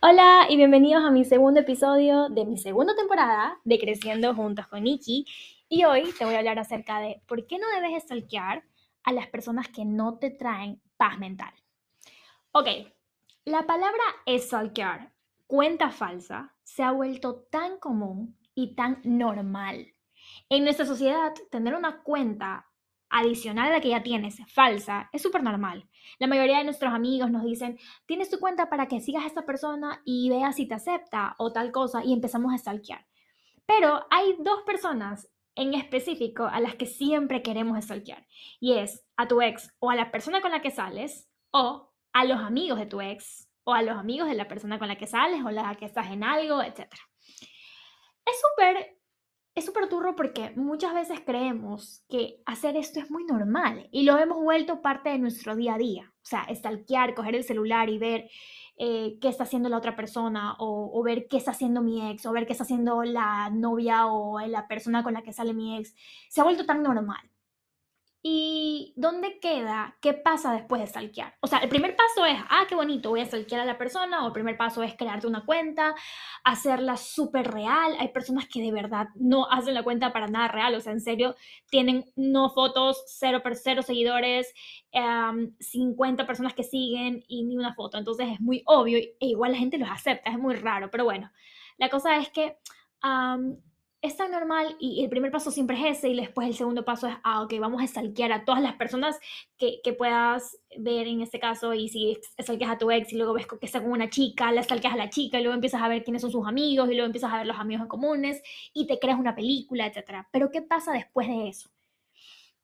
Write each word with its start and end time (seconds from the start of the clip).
Hola 0.00 0.46
y 0.48 0.56
bienvenidos 0.56 1.02
a 1.02 1.10
mi 1.10 1.24
segundo 1.24 1.58
episodio 1.58 2.28
de 2.28 2.44
mi 2.44 2.56
segunda 2.56 2.94
temporada 2.94 3.58
de 3.64 3.80
Creciendo 3.80 4.32
Juntos 4.32 4.68
con 4.68 4.84
Nikki. 4.84 5.26
Y 5.68 5.82
hoy 5.86 6.14
te 6.16 6.24
voy 6.24 6.34
a 6.34 6.38
hablar 6.38 6.60
acerca 6.60 7.00
de 7.00 7.20
por 7.26 7.48
qué 7.48 7.58
no 7.58 7.66
debes 7.74 8.04
stalkear 8.04 8.62
a 9.02 9.12
las 9.12 9.26
personas 9.26 9.66
que 9.66 9.84
no 9.84 10.16
te 10.20 10.30
traen 10.30 10.80
paz 10.96 11.18
mental. 11.18 11.52
Ok, 12.52 12.68
la 13.44 13.66
palabra 13.66 14.04
stalkear, 14.28 15.12
cuenta 15.48 15.90
falsa, 15.90 16.54
se 16.62 16.84
ha 16.84 16.92
vuelto 16.92 17.48
tan 17.50 17.80
común 17.80 18.38
y 18.54 18.76
tan 18.76 19.00
normal. 19.02 19.94
En 20.48 20.62
nuestra 20.62 20.86
sociedad, 20.86 21.34
tener 21.50 21.74
una 21.74 22.04
cuenta 22.04 22.67
adicional 23.10 23.68
a 23.68 23.72
la 23.72 23.80
que 23.80 23.90
ya 23.90 24.02
tienes, 24.02 24.38
falsa, 24.52 25.08
es 25.12 25.22
súper 25.22 25.42
normal. 25.42 25.88
La 26.18 26.26
mayoría 26.26 26.58
de 26.58 26.64
nuestros 26.64 26.92
amigos 26.92 27.30
nos 27.30 27.44
dicen, 27.44 27.78
tienes 28.06 28.30
tu 28.30 28.38
cuenta 28.38 28.68
para 28.68 28.86
que 28.86 29.00
sigas 29.00 29.24
a 29.24 29.26
esta 29.26 29.46
persona 29.46 30.02
y 30.04 30.30
veas 30.30 30.56
si 30.56 30.66
te 30.66 30.74
acepta 30.74 31.34
o 31.38 31.52
tal 31.52 31.72
cosa 31.72 32.04
y 32.04 32.12
empezamos 32.12 32.52
a 32.52 32.58
stalkear. 32.58 33.06
Pero 33.66 34.06
hay 34.10 34.36
dos 34.38 34.62
personas 34.62 35.30
en 35.54 35.74
específico 35.74 36.44
a 36.44 36.60
las 36.60 36.76
que 36.76 36.86
siempre 36.86 37.42
queremos 37.42 37.82
stalkear 37.84 38.26
y 38.60 38.74
es 38.74 39.04
a 39.16 39.26
tu 39.26 39.42
ex 39.42 39.74
o 39.80 39.90
a 39.90 39.96
la 39.96 40.10
persona 40.10 40.40
con 40.40 40.52
la 40.52 40.62
que 40.62 40.70
sales 40.70 41.28
o 41.50 41.92
a 42.12 42.24
los 42.24 42.38
amigos 42.38 42.78
de 42.78 42.86
tu 42.86 43.00
ex 43.00 43.48
o 43.64 43.74
a 43.74 43.82
los 43.82 43.96
amigos 43.96 44.28
de 44.28 44.34
la 44.34 44.48
persona 44.48 44.78
con 44.78 44.88
la 44.88 44.96
que 44.96 45.06
sales 45.06 45.44
o 45.44 45.50
la 45.50 45.74
que 45.74 45.84
estás 45.84 46.10
en 46.10 46.24
algo, 46.24 46.62
etc. 46.62 46.86
Es 48.24 48.40
súper 48.40 48.97
es 49.58 49.64
súper 49.64 49.88
turro 49.88 50.14
porque 50.16 50.52
muchas 50.56 50.94
veces 50.94 51.20
creemos 51.24 52.04
que 52.08 52.40
hacer 52.46 52.76
esto 52.76 53.00
es 53.00 53.10
muy 53.10 53.24
normal 53.24 53.88
y 53.90 54.04
lo 54.04 54.16
hemos 54.18 54.42
vuelto 54.42 54.80
parte 54.80 55.10
de 55.10 55.18
nuestro 55.18 55.56
día 55.56 55.74
a 55.74 55.78
día. 55.78 56.12
O 56.22 56.26
sea, 56.26 56.46
stalkear, 56.54 57.14
coger 57.14 57.34
el 57.34 57.44
celular 57.44 57.88
y 57.88 57.98
ver 57.98 58.30
eh, 58.76 59.18
qué 59.20 59.28
está 59.28 59.44
haciendo 59.44 59.68
la 59.68 59.78
otra 59.78 59.96
persona 59.96 60.54
o, 60.58 60.90
o, 60.92 61.02
ver 61.02 61.26
qué 61.28 61.36
está 61.36 61.50
haciendo 61.50 61.82
mi 61.82 62.10
ex 62.10 62.24
o 62.26 62.32
ver 62.32 62.46
qué 62.46 62.52
está 62.52 62.64
haciendo 62.64 63.02
la 63.02 63.50
novia 63.50 64.06
o 64.06 64.38
la 64.46 64.68
persona 64.68 65.02
con 65.02 65.14
la 65.14 65.22
que 65.22 65.32
sale 65.32 65.52
mi 65.54 65.76
ex. 65.78 65.94
Se 66.28 66.40
ha 66.40 66.44
vuelto 66.44 66.64
tan 66.64 66.82
normal. 66.82 67.28
¿Y 68.20 68.94
dónde 68.96 69.38
queda? 69.38 69.96
¿Qué 70.02 70.12
pasa 70.12 70.52
después 70.52 70.80
de 70.80 70.88
stalkear? 70.88 71.36
O 71.40 71.46
sea, 71.46 71.60
el 71.60 71.68
primer 71.68 71.94
paso 71.94 72.26
es, 72.26 72.36
ah, 72.50 72.64
qué 72.68 72.74
bonito, 72.74 73.10
voy 73.10 73.20
a 73.20 73.24
stalkear 73.24 73.60
a 73.60 73.64
la 73.64 73.78
persona, 73.78 74.24
o 74.24 74.26
el 74.26 74.32
primer 74.32 74.56
paso 74.56 74.82
es 74.82 74.96
crearte 74.96 75.28
una 75.28 75.46
cuenta, 75.46 75.94
hacerla 76.42 76.96
súper 76.96 77.48
real. 77.52 77.94
Hay 78.00 78.08
personas 78.08 78.48
que 78.48 78.60
de 78.60 78.72
verdad 78.72 79.06
no 79.14 79.48
hacen 79.48 79.74
la 79.74 79.84
cuenta 79.84 80.12
para 80.12 80.26
nada 80.26 80.48
real, 80.48 80.74
o 80.74 80.80
sea, 80.80 80.92
en 80.92 81.00
serio, 81.00 81.36
tienen 81.70 82.06
no 82.16 82.50
fotos, 82.50 83.04
cero, 83.06 83.40
cero 83.54 83.82
seguidores, 83.82 84.52
50 85.60 86.26
personas 86.26 86.54
que 86.54 86.64
siguen 86.64 87.24
y 87.28 87.44
ni 87.44 87.56
una 87.56 87.74
foto. 87.74 87.98
Entonces 87.98 88.28
es 88.32 88.40
muy 88.40 88.62
obvio 88.66 88.98
e 88.98 89.14
igual 89.20 89.52
la 89.52 89.58
gente 89.58 89.78
los 89.78 89.90
acepta, 89.90 90.30
es 90.30 90.38
muy 90.38 90.56
raro, 90.56 90.90
pero 90.90 91.04
bueno, 91.04 91.30
la 91.76 91.88
cosa 91.88 92.16
es 92.16 92.30
que 92.30 92.58
es 94.00 94.16
tan 94.16 94.30
normal 94.30 94.76
y 94.78 95.02
el 95.02 95.10
primer 95.10 95.32
paso 95.32 95.50
siempre 95.50 95.76
es 95.76 95.98
ese 95.98 96.08
y 96.08 96.16
después 96.16 96.46
el 96.46 96.54
segundo 96.54 96.84
paso 96.84 97.08
es, 97.08 97.14
ah, 97.24 97.42
ok, 97.42 97.54
vamos 97.58 97.82
a 97.82 97.86
stalkear 97.86 98.32
a 98.32 98.44
todas 98.44 98.62
las 98.62 98.74
personas 98.74 99.18
que, 99.56 99.80
que 99.82 99.92
puedas 99.92 100.56
ver 100.76 101.08
en 101.08 101.20
este 101.20 101.40
caso 101.40 101.74
y 101.74 101.88
si 101.88 102.16
stalkeas 102.40 102.70
a 102.70 102.78
tu 102.78 102.90
ex 102.90 103.12
y 103.12 103.16
luego 103.16 103.32
ves 103.32 103.46
que 103.46 103.66
está 103.66 103.80
con 103.80 103.90
una 103.90 104.08
chica, 104.08 104.52
la 104.52 104.62
stalkeas 104.62 104.94
a 104.94 104.96
la 104.96 105.10
chica 105.10 105.38
y 105.38 105.42
luego 105.42 105.54
empiezas 105.54 105.82
a 105.82 105.88
ver 105.88 106.04
quiénes 106.04 106.22
son 106.22 106.30
sus 106.30 106.46
amigos 106.46 106.88
y 106.88 106.92
luego 106.92 107.06
empiezas 107.06 107.32
a 107.32 107.38
ver 107.38 107.46
los 107.46 107.58
amigos 107.58 107.82
en 107.82 107.88
comunes 107.88 108.42
y 108.72 108.86
te 108.86 108.98
creas 109.00 109.18
una 109.18 109.34
película, 109.34 109.86
etc. 109.86 110.26
Pero 110.30 110.50
¿qué 110.50 110.62
pasa 110.62 110.92
después 110.92 111.26
de 111.26 111.48
eso? 111.48 111.68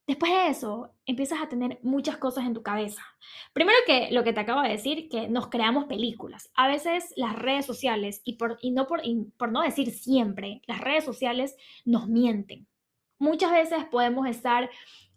Después 0.07 0.31
de 0.33 0.49
eso, 0.49 0.91
empiezas 1.07 1.41
a 1.41 1.49
tener 1.49 1.79
muchas 1.83 2.19
cosas 2.19 2.45
en 2.45 2.53
tu 2.53 2.63
cabeza. 2.63 3.03
Primero 3.55 3.79
que 3.87 4.11
lo 4.11 4.23
que 4.23 4.35
te 4.35 4.41
acabo 4.41 4.61
de 4.61 4.69
decir, 4.69 5.09
que 5.09 5.29
nos 5.29 5.49
creamos 5.49 5.87
películas. 5.87 6.51
A 6.55 6.69
veces 6.69 7.15
las 7.17 7.35
redes 7.35 7.65
sociales, 7.65 8.21
y 8.23 8.35
por, 8.35 8.59
no 8.63 8.87
por, 8.87 9.03
decir 9.65 9.91
siempre, 9.93 10.61
las 10.67 10.81
redes 10.81 11.05
sociales 11.05 11.57
nos 11.87 12.07
mienten. 12.07 12.67
Muchas 13.19 13.51
veces 13.51 13.87
podemos 13.87 14.27
estar 14.27 14.69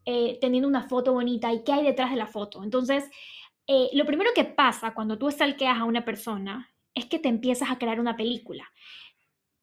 eh, 0.05 0.37
teniendo 0.39 0.69
una 0.69 0.87
foto 0.87 1.11
bonita 1.11 1.51
y 1.51 1.65
qué 1.65 1.73
hay 1.73 1.83
detrás 1.83 2.11
de 2.11 2.17
la 2.17 2.27
foto. 2.27 2.63
Entonces, 2.63 3.03
eh, 3.67 3.89
lo 3.91 4.05
primero 4.05 4.29
que 4.33 4.45
pasa 4.45 4.93
cuando 4.93 5.17
tú 5.17 5.29
stalkeas 5.29 5.79
a 5.79 5.83
una 5.83 6.05
persona 6.05 6.71
es 6.95 7.05
que 7.05 7.19
te 7.19 7.27
empiezas 7.27 7.69
a 7.69 7.77
crear 7.77 7.99
una 7.99 8.15
película 8.15 8.71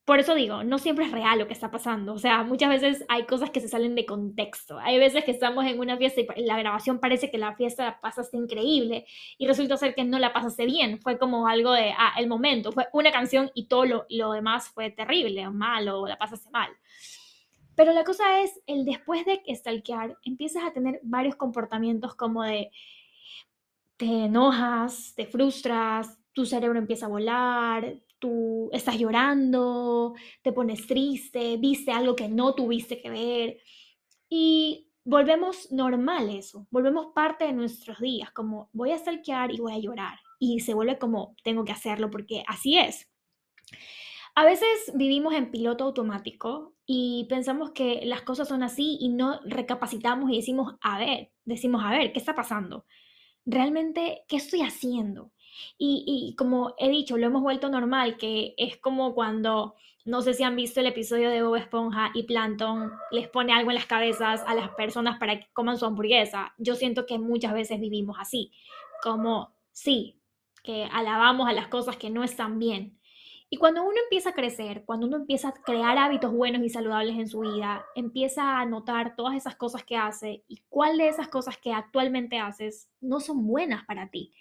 por 0.04 0.18
eso 0.18 0.34
digo, 0.34 0.64
no 0.64 0.78
siempre 0.78 1.06
es 1.06 1.12
real 1.12 1.38
lo 1.38 1.46
que 1.46 1.54
está 1.54 1.70
pasando. 1.70 2.12
O 2.12 2.18
sea, 2.18 2.42
muchas 2.42 2.68
veces 2.68 3.04
hay 3.08 3.24
cosas 3.24 3.50
que 3.50 3.60
se 3.60 3.68
salen 3.68 3.94
de 3.94 4.04
contexto. 4.04 4.78
Hay 4.78 4.98
veces 4.98 5.24
que 5.24 5.30
estamos 5.30 5.64
en 5.64 5.78
una 5.80 5.96
fiesta 5.96 6.20
y 6.20 6.44
la 6.44 6.58
grabación 6.58 6.98
parece 6.98 7.30
que 7.30 7.38
la 7.38 7.56
fiesta 7.56 7.84
la 7.84 8.00
pasaste 8.00 8.36
increíble 8.36 9.06
y 9.38 9.46
resulta 9.46 9.78
ser 9.78 9.94
que 9.94 10.04
no 10.04 10.18
la 10.18 10.34
pasaste 10.34 10.66
bien. 10.66 11.00
Fue 11.00 11.18
como 11.18 11.48
algo 11.48 11.72
de, 11.72 11.94
ah, 11.96 12.12
el 12.18 12.26
momento. 12.26 12.70
Fue 12.70 12.86
una 12.92 13.12
canción 13.12 13.50
y 13.54 13.66
todo 13.66 13.86
lo, 13.86 14.32
demás 14.32 14.68
fue 14.68 14.90
terrible 14.90 15.46
o 15.46 15.52
malo 15.52 16.02
o 16.02 16.06
la 16.06 16.18
pasaste 16.18 16.50
mal. 16.50 16.70
Pero 17.74 17.92
la 17.92 18.04
cosa 18.04 18.42
es, 18.42 18.60
el 18.66 18.84
después 18.84 19.24
de 19.24 19.42
stalkear, 19.54 20.18
empiezas 20.22 20.64
a 20.64 20.72
tener 20.72 21.00
varios 21.02 21.34
comportamientos 21.36 22.14
como 22.14 22.42
de, 22.42 22.70
te 23.96 24.26
enojas, 24.26 25.14
te 25.16 25.26
frustras, 25.26 26.18
tu 26.34 26.44
cerebro 26.44 26.78
empieza 26.78 27.06
a 27.06 27.08
volar, 27.08 27.96
tú 28.24 28.70
estás 28.72 28.98
llorando, 28.98 30.14
te 30.40 30.50
pones 30.50 30.86
triste, 30.86 31.58
viste 31.58 31.92
algo 31.92 32.16
que 32.16 32.26
no 32.26 32.54
tuviste 32.54 32.98
que 33.02 33.10
ver 33.10 33.58
y 34.30 34.88
volvemos 35.04 35.70
normal 35.70 36.30
eso, 36.30 36.66
volvemos 36.70 37.08
parte 37.14 37.44
de 37.44 37.52
nuestros 37.52 38.00
días, 38.00 38.30
como 38.30 38.70
voy 38.72 38.92
a 38.92 38.98
stalkear 38.98 39.52
y 39.52 39.60
voy 39.60 39.74
a 39.74 39.78
llorar 39.78 40.18
y 40.38 40.60
se 40.60 40.72
vuelve 40.72 40.98
como 40.98 41.36
tengo 41.44 41.66
que 41.66 41.72
hacerlo 41.72 42.10
porque 42.10 42.44
así 42.46 42.78
es. 42.78 43.10
A 44.34 44.46
veces 44.46 44.90
vivimos 44.94 45.34
en 45.34 45.50
piloto 45.50 45.84
automático 45.84 46.72
y 46.86 47.26
pensamos 47.28 47.72
que 47.72 48.06
las 48.06 48.22
cosas 48.22 48.48
son 48.48 48.62
así 48.62 48.96
y 49.02 49.10
no 49.10 49.38
recapacitamos 49.44 50.30
y 50.30 50.36
decimos, 50.36 50.76
a 50.80 50.98
ver, 50.98 51.30
decimos, 51.44 51.84
a 51.84 51.90
ver, 51.90 52.10
¿qué 52.14 52.20
está 52.20 52.34
pasando? 52.34 52.86
Realmente, 53.44 54.24
¿qué 54.28 54.36
estoy 54.36 54.62
haciendo? 54.62 55.30
Y, 55.78 56.34
como 56.36 56.74
he 56.78 56.88
dicho, 56.88 57.16
lo 57.16 57.26
hemos 57.26 57.42
vuelto 57.42 57.68
normal, 57.68 58.16
que 58.16 58.54
es 58.56 58.76
como 58.78 59.14
cuando, 59.14 59.74
no 60.04 60.22
sé 60.22 60.34
si 60.34 60.42
han 60.42 60.56
visto 60.56 60.80
el 60.80 60.86
episodio 60.86 61.30
de 61.30 61.42
Bob 61.42 61.56
Esponja 61.56 62.10
y 62.14 62.24
Plankton 62.24 62.92
les 63.10 63.28
pone 63.28 63.52
algo 63.52 63.70
en 63.70 63.76
las 63.76 63.86
cabezas 63.86 64.42
a 64.46 64.54
las 64.54 64.70
personas 64.70 65.18
para 65.18 65.38
que 65.40 65.46
coman 65.52 65.78
su 65.78 65.86
hamburguesa. 65.86 66.54
Yo 66.58 66.74
siento 66.74 67.06
que 67.06 67.18
muchas 67.18 67.52
veces 67.52 67.80
vivimos 67.80 68.16
así, 68.20 68.52
como 69.02 69.54
sí, 69.72 70.20
que 70.62 70.88
alabamos 70.90 71.48
a 71.48 71.52
las 71.52 71.68
cosas 71.68 71.96
que 71.96 72.10
no 72.10 72.24
están 72.24 72.58
bien. 72.58 72.98
Y 73.54 73.56
cuando 73.56 73.84
uno 73.84 73.94
empieza 74.02 74.30
a 74.30 74.34
crecer, 74.34 74.82
cuando 74.84 75.06
uno 75.06 75.16
empieza 75.16 75.50
a 75.50 75.52
crear 75.52 75.96
hábitos 75.96 76.32
buenos 76.32 76.60
y 76.64 76.70
saludables 76.70 77.16
en 77.16 77.28
su 77.28 77.38
vida, 77.38 77.86
empieza 77.94 78.58
a 78.58 78.66
notar 78.66 79.14
todas 79.14 79.36
esas 79.36 79.54
cosas 79.54 79.84
que 79.84 79.96
hace 79.96 80.42
y 80.48 80.64
cuál 80.68 80.98
de 80.98 81.06
esas 81.06 81.28
cosas 81.28 81.56
que 81.58 81.72
actualmente 81.72 82.40
haces 82.40 82.90
no 83.00 83.20
son 83.20 83.46
buenas 83.46 83.84
para 83.84 84.10
ti. 84.10 84.34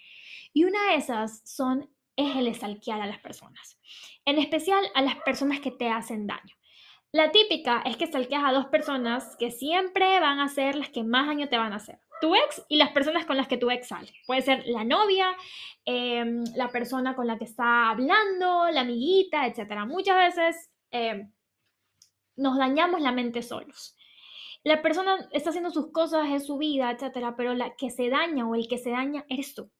Y 0.52 0.64
una 0.64 0.90
de 0.90 0.96
esas 0.96 1.42
son, 1.44 1.88
es 2.16 2.34
el 2.34 2.48
estalquear 2.48 3.00
a 3.02 3.06
las 3.06 3.20
personas, 3.20 3.78
en 4.24 4.40
especial 4.40 4.84
a 4.96 5.02
las 5.02 5.14
personas 5.22 5.60
que 5.60 5.70
te 5.70 5.88
hacen 5.88 6.26
daño. 6.26 6.56
La 7.12 7.30
típica 7.30 7.82
es 7.86 7.96
que 7.96 8.08
stalkeas 8.08 8.42
a 8.44 8.52
dos 8.52 8.66
personas 8.66 9.36
que 9.38 9.52
siempre 9.52 10.18
van 10.18 10.40
a 10.40 10.48
ser 10.48 10.74
las 10.74 10.88
que 10.88 11.04
más 11.04 11.28
daño 11.28 11.48
te 11.48 11.56
van 11.56 11.72
a 11.72 11.76
hacer. 11.76 12.00
Tu 12.24 12.34
ex 12.34 12.64
y 12.70 12.78
las 12.78 12.90
personas 12.92 13.26
con 13.26 13.36
las 13.36 13.48
que 13.48 13.58
tu 13.58 13.70
ex 13.70 13.88
sale. 13.88 14.10
Puede 14.26 14.40
ser 14.40 14.62
la 14.64 14.82
novia, 14.82 15.36
em, 15.84 16.42
la 16.56 16.70
persona 16.70 17.14
con 17.14 17.26
la 17.26 17.36
que 17.36 17.44
está 17.44 17.90
hablando, 17.90 18.66
la 18.70 18.80
amiguita, 18.80 19.46
etc. 19.46 19.84
Muchas 19.86 20.16
veces 20.16 20.70
em, 20.90 21.30
nos 22.36 22.56
dañamos 22.56 23.02
la 23.02 23.12
mente 23.12 23.42
solos. 23.42 23.94
La 24.62 24.80
persona 24.80 25.28
está 25.32 25.50
haciendo 25.50 25.68
sus 25.68 25.92
cosas, 25.92 26.30
es 26.30 26.46
su 26.46 26.56
vida, 26.56 26.90
etc. 26.92 27.34
Pero 27.36 27.52
la 27.52 27.76
que 27.76 27.90
se 27.90 28.08
daña 28.08 28.48
o 28.48 28.54
el 28.54 28.68
que 28.68 28.78
se 28.78 28.88
daña 28.88 29.26
eres 29.28 29.54
tú. 29.54 29.70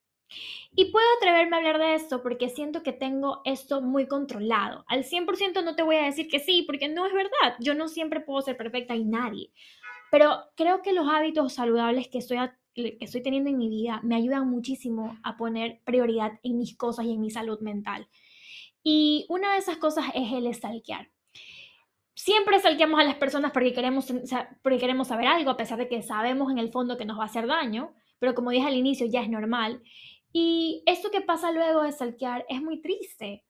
Y 0.76 0.90
puedo 0.92 1.06
atreverme 1.16 1.56
a 1.56 1.60
hablar 1.60 1.78
de 1.78 1.94
esto 1.94 2.22
porque 2.22 2.50
siento 2.50 2.82
que 2.82 2.92
tengo 2.92 3.40
esto 3.46 3.80
muy 3.80 4.06
controlado. 4.06 4.84
Al 4.86 5.04
100% 5.04 5.64
no 5.64 5.76
te 5.76 5.82
voy 5.82 5.96
a 5.96 6.04
decir 6.04 6.28
que 6.28 6.40
sí, 6.40 6.64
porque 6.66 6.90
no 6.90 7.06
es 7.06 7.14
verdad. 7.14 7.56
Yo 7.58 7.74
no 7.74 7.88
siempre 7.88 8.20
puedo 8.20 8.42
ser 8.42 8.58
perfecta 8.58 8.94
y 8.94 9.04
nadie. 9.04 9.50
Pero 10.14 10.44
creo 10.54 10.80
que 10.80 10.92
los 10.92 11.08
hábitos 11.08 11.54
saludables 11.54 12.06
que 12.06 12.18
estoy, 12.18 12.38
que 12.72 12.98
estoy 13.00 13.20
teniendo 13.20 13.50
en 13.50 13.58
mi 13.58 13.68
vida 13.68 13.98
me 14.04 14.14
ayudan 14.14 14.48
muchísimo 14.48 15.18
a 15.24 15.36
poner 15.36 15.80
prioridad 15.84 16.38
en 16.44 16.56
mis 16.56 16.76
cosas 16.76 17.06
y 17.06 17.14
en 17.14 17.20
mi 17.20 17.30
salud 17.30 17.58
mental. 17.58 18.06
Y 18.84 19.26
una 19.28 19.54
de 19.54 19.58
esas 19.58 19.76
cosas 19.78 20.04
es 20.14 20.30
el 20.32 20.54
stalkear. 20.54 21.10
Siempre 22.14 22.60
stalkeamos 22.60 23.00
a 23.00 23.02
las 23.02 23.16
personas 23.16 23.50
porque 23.50 23.72
queremos, 23.72 24.06
porque 24.62 24.78
queremos 24.78 25.08
saber 25.08 25.26
algo, 25.26 25.50
a 25.50 25.56
pesar 25.56 25.78
de 25.78 25.88
que 25.88 26.00
sabemos 26.00 26.52
en 26.52 26.58
el 26.58 26.70
fondo 26.70 26.96
que 26.96 27.06
nos 27.06 27.18
va 27.18 27.24
a 27.24 27.26
hacer 27.26 27.48
daño, 27.48 27.92
pero 28.20 28.36
como 28.36 28.52
dije 28.52 28.68
al 28.68 28.76
inicio, 28.76 29.08
ya 29.08 29.20
es 29.20 29.28
normal. 29.28 29.82
Y 30.36 30.82
esto 30.84 31.12
que 31.12 31.20
pasa 31.20 31.52
luego 31.52 31.82
de 31.82 31.92
stalkear 31.92 32.44
es 32.48 32.60
muy 32.60 32.80
triste, 32.80 33.44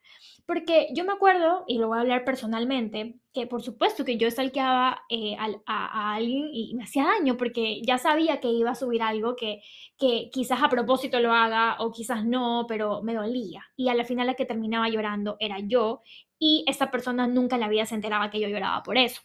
porque 0.45 0.89
yo 0.95 1.07
me 1.07 1.15
acuerdo, 1.15 1.65
y 1.67 1.79
lo 1.79 1.89
voy 1.89 1.97
a 1.97 2.03
hablar 2.03 2.27
personalmente, 2.27 3.17
que 3.33 3.47
por 3.47 3.63
supuesto 3.63 4.05
que 4.05 4.19
yo 4.19 4.31
stalkeaba 4.31 5.01
eh, 5.09 5.35
a, 5.67 6.15
alguien 6.15 6.51
y 6.53 6.75
me 6.75 6.85
hacía 6.85 7.05
daño 7.05 7.39
porque 7.39 7.81
ya 7.81 7.97
sabía 7.97 8.39
que 8.39 8.49
iba 8.49 8.73
a 8.73 8.75
subir 8.75 9.01
algo 9.01 9.35
que, 9.35 9.63
que 9.97 10.29
quizás 10.31 10.63
a 10.63 10.69
propósito 10.69 11.21
lo 11.21 11.33
haga 11.33 11.79
o 11.81 11.91
quizás 11.91 12.27
no, 12.27 12.67
pero 12.69 13.03
me 13.03 13.15
dolía. 13.15 13.65
Y 13.77 13.89
a 13.89 13.95
la 13.95 14.05
final 14.05 14.27
la 14.27 14.35
que 14.35 14.45
terminaba 14.45 14.91
llorando 14.91 15.39
era 15.41 15.61
yo 15.61 16.03
y 16.39 16.67
esa 16.69 16.91
persona 16.91 17.27
nunca 17.27 17.57
en 17.57 17.63
la 17.63 17.69
vida 17.69 17.87
se 17.87 17.95
enteraba 17.95 18.29
que 18.29 18.41
yo 18.41 18.49
lloraba 18.49 18.83
por 18.83 18.99
eso. 18.99 19.23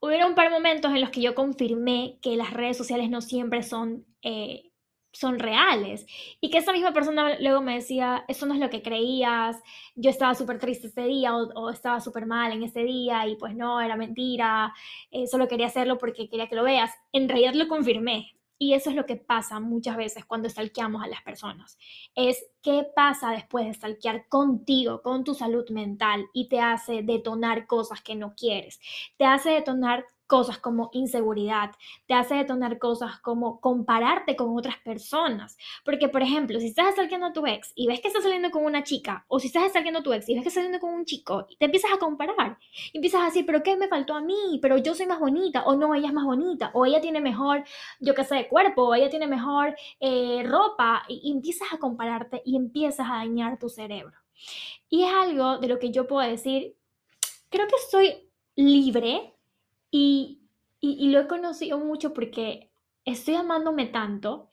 Hubieron 0.00 0.30
un 0.30 0.34
par 0.34 0.48
de 0.48 0.54
momentos 0.54 0.90
en 0.90 1.02
los 1.02 1.10
que 1.10 1.20
yo 1.20 1.34
confirmé 1.34 2.18
que 2.22 2.36
las 2.36 2.54
redes 2.54 2.78
sociales 2.78 3.10
no 3.10 3.20
siempre 3.20 3.62
son 3.62 4.06
eh, 4.22 4.69
son 5.12 5.38
reales. 5.38 6.06
Y 6.40 6.50
que 6.50 6.58
esa 6.58 6.72
misma 6.72 6.92
persona 6.92 7.38
luego 7.40 7.60
me 7.60 7.74
decía, 7.74 8.24
eso 8.28 8.46
no 8.46 8.54
es 8.54 8.60
lo 8.60 8.70
que 8.70 8.82
creías, 8.82 9.56
yo 9.94 10.10
estaba 10.10 10.34
súper 10.34 10.58
triste 10.58 10.88
ese 10.88 11.02
día 11.04 11.36
o, 11.36 11.70
estaba 11.70 12.00
súper 12.00 12.26
mal 12.26 12.52
en 12.52 12.62
ese 12.62 12.82
día 12.84 13.26
y 13.26 13.36
pues 13.36 13.54
no, 13.54 13.80
era 13.80 13.96
mentira, 13.96 14.72
eh, 15.10 15.26
solo 15.26 15.48
quería 15.48 15.66
hacerlo 15.66 15.98
porque 15.98 16.28
quería 16.28 16.48
que 16.48 16.56
lo 16.56 16.64
veas. 16.64 16.90
En 17.12 17.28
realidad 17.28 17.54
lo 17.54 17.68
confirmé. 17.68 18.34
Y 18.62 18.74
eso 18.74 18.90
es 18.90 18.96
lo 18.96 19.06
que 19.06 19.16
pasa 19.16 19.58
muchas 19.58 19.96
veces 19.96 20.26
cuando 20.26 20.46
stalkeamos 20.46 21.02
a 21.02 21.06
las 21.06 21.22
personas. 21.22 21.78
Es 22.14 22.44
qué 22.60 22.86
pasa 22.94 23.30
después 23.30 23.64
de 23.64 23.72
stalkear 23.72 24.28
contigo, 24.28 25.00
con 25.00 25.24
tu 25.24 25.34
salud 25.34 25.64
mental 25.70 26.26
y 26.34 26.46
te 26.50 26.60
hace 26.60 27.02
detonar 27.02 27.66
cosas 27.66 28.02
que 28.02 28.16
no 28.16 28.34
quieres. 28.34 28.78
Te 29.16 29.24
hace 29.24 29.48
detonar 29.52 30.04
cosas 30.30 30.58
como 30.58 30.90
inseguridad, 30.92 31.72
te 32.06 32.14
hace 32.14 32.36
detonar 32.36 32.78
cosas 32.78 33.18
como 33.18 33.60
compararte 33.60 34.36
con 34.36 34.56
otras 34.56 34.76
personas. 34.78 35.58
Porque, 35.84 36.08
por 36.08 36.22
ejemplo, 36.22 36.60
si 36.60 36.68
estás 36.68 36.94
saliendo 36.94 37.26
a 37.26 37.32
tu 37.32 37.44
ex 37.48 37.72
y 37.74 37.88
ves 37.88 38.00
que 38.00 38.06
estás 38.06 38.22
saliendo 38.22 38.52
con 38.52 38.64
una 38.64 38.84
chica, 38.84 39.24
o 39.26 39.40
si 39.40 39.48
estás 39.48 39.72
saliendo 39.72 39.98
a 39.98 40.02
tu 40.04 40.12
ex 40.12 40.28
y 40.28 40.34
ves 40.34 40.44
que 40.44 40.48
estás 40.48 40.62
saliendo 40.62 40.78
con 40.78 40.94
un 40.94 41.04
chico, 41.04 41.48
te 41.58 41.64
empiezas 41.64 41.92
a 41.92 41.98
comparar. 41.98 42.58
Y 42.92 42.98
empiezas 42.98 43.22
a 43.22 43.24
decir, 43.24 43.44
pero 43.44 43.64
¿qué 43.64 43.76
me 43.76 43.88
faltó 43.88 44.14
a 44.14 44.20
mí? 44.20 44.60
Pero 44.62 44.78
yo 44.78 44.94
soy 44.94 45.06
más 45.06 45.18
bonita, 45.18 45.64
o 45.64 45.74
no, 45.74 45.96
ella 45.96 46.06
es 46.06 46.14
más 46.14 46.24
bonita, 46.24 46.70
o 46.74 46.86
ella 46.86 47.00
tiene 47.00 47.20
mejor, 47.20 47.64
yo 47.98 48.14
qué 48.14 48.22
sé, 48.22 48.46
cuerpo, 48.46 48.84
o 48.84 48.94
ella 48.94 49.10
tiene 49.10 49.26
mejor 49.26 49.74
eh, 49.98 50.44
ropa. 50.46 51.02
y 51.08 51.32
empiezas 51.32 51.72
a 51.72 51.78
compararte 51.78 52.40
y 52.44 52.54
empiezas 52.54 53.08
a 53.10 53.14
dañar 53.14 53.58
tu 53.58 53.68
cerebro. 53.68 54.16
Y 54.88 55.02
es 55.02 55.12
algo 55.12 55.58
de 55.58 55.66
lo 55.66 55.80
que 55.80 55.90
yo 55.90 56.06
puedo 56.06 56.28
decir, 56.28 56.76
creo 57.48 57.66
que 57.66 57.76
estoy 57.76 58.30
libre 58.54 59.34
y, 59.90 60.40
y, 60.80 61.10
lo 61.10 61.20
he 61.20 61.26
conocido 61.26 61.78
mucho 61.78 62.14
porque 62.14 62.70
estoy 63.04 63.34
amándome 63.34 63.86
tanto 63.86 64.50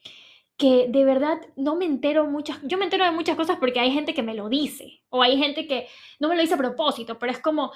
que 0.56 0.86
de 0.88 1.04
verdad 1.04 1.38
no 1.56 1.76
me 1.76 1.84
entero 1.84 2.26
muchas, 2.26 2.58
yo 2.64 2.78
me 2.78 2.84
entero 2.84 3.04
de 3.04 3.12
muchas 3.12 3.36
cosas 3.36 3.58
porque 3.58 3.78
hay 3.78 3.92
gente 3.92 4.14
que 4.14 4.24
me 4.24 4.34
lo 4.34 4.48
dice 4.48 5.02
o 5.08 5.22
hay 5.22 5.38
gente 5.38 5.66
que 5.66 5.86
no 6.18 6.28
me 6.28 6.34
lo 6.34 6.42
dice 6.42 6.54
a 6.54 6.58
propósito, 6.58 7.18
pero 7.18 7.30
es 7.32 7.38
como 7.38 7.72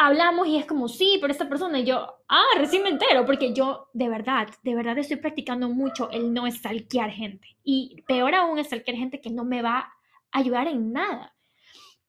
hablamos 0.00 0.48
y 0.48 0.56
es 0.56 0.64
como 0.64 0.88
sí, 0.88 1.18
pero 1.20 1.30
esta 1.30 1.48
persona 1.48 1.78
y 1.78 1.84
yo, 1.84 2.16
ah, 2.28 2.44
recién 2.56 2.82
me 2.82 2.88
entero 2.88 3.26
porque 3.26 3.52
yo 3.52 3.88
de 3.92 4.08
verdad, 4.08 4.48
de 4.62 4.74
verdad 4.74 4.98
estoy 4.98 5.18
practicando 5.18 5.68
mucho 5.68 6.10
el 6.10 6.32
no 6.32 6.50
stalkear 6.50 7.10
gente 7.10 7.56
y 7.62 8.02
peor 8.08 8.34
aún 8.34 8.62
stalkear 8.64 8.96
gente 8.96 9.20
que 9.20 9.30
no 9.30 9.44
me 9.44 9.60
va 9.60 9.78
a 9.78 10.38
ayudar 10.38 10.68
en 10.68 10.92
nada. 10.92 11.34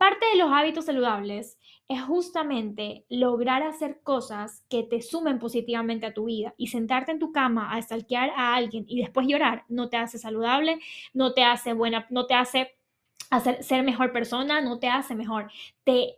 Parte 0.01 0.25
de 0.33 0.39
los 0.39 0.51
hábitos 0.51 0.85
saludables 0.85 1.59
es 1.87 2.01
justamente 2.01 3.05
lograr 3.07 3.61
hacer 3.61 4.01
cosas 4.01 4.65
que 4.67 4.81
te 4.81 4.99
sumen 4.99 5.37
positivamente 5.37 6.07
a 6.07 6.13
tu 6.15 6.25
vida 6.25 6.55
y 6.57 6.69
sentarte 6.69 7.11
en 7.11 7.19
tu 7.19 7.31
cama 7.31 7.71
a 7.71 7.79
stalkear 7.79 8.31
a 8.35 8.55
alguien 8.55 8.83
y 8.87 8.99
después 8.99 9.27
llorar 9.27 9.63
no 9.69 9.89
te 9.89 9.97
hace 9.97 10.17
saludable, 10.17 10.79
no 11.13 11.35
te 11.35 11.43
hace 11.43 11.73
buena, 11.73 12.07
no 12.09 12.25
te 12.25 12.33
hace 12.33 12.71
hacer, 13.29 13.63
ser 13.63 13.83
mejor 13.83 14.11
persona, 14.11 14.59
no 14.59 14.79
te 14.79 14.87
hace 14.87 15.13
mejor, 15.13 15.51
te, 15.83 16.15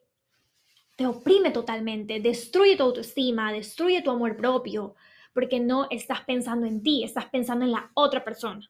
te 0.96 1.06
oprime 1.06 1.52
totalmente, 1.52 2.22
destruye 2.22 2.78
tu 2.78 2.84
autoestima, 2.84 3.52
destruye 3.52 4.02
tu 4.02 4.12
amor 4.12 4.38
propio, 4.38 4.96
porque 5.34 5.60
no 5.60 5.88
estás 5.90 6.22
pensando 6.22 6.66
en 6.68 6.82
ti, 6.84 7.04
estás 7.04 7.26
pensando 7.26 7.66
en 7.66 7.74
la 7.74 7.92
otra 7.96 8.24
persona. 8.24 8.66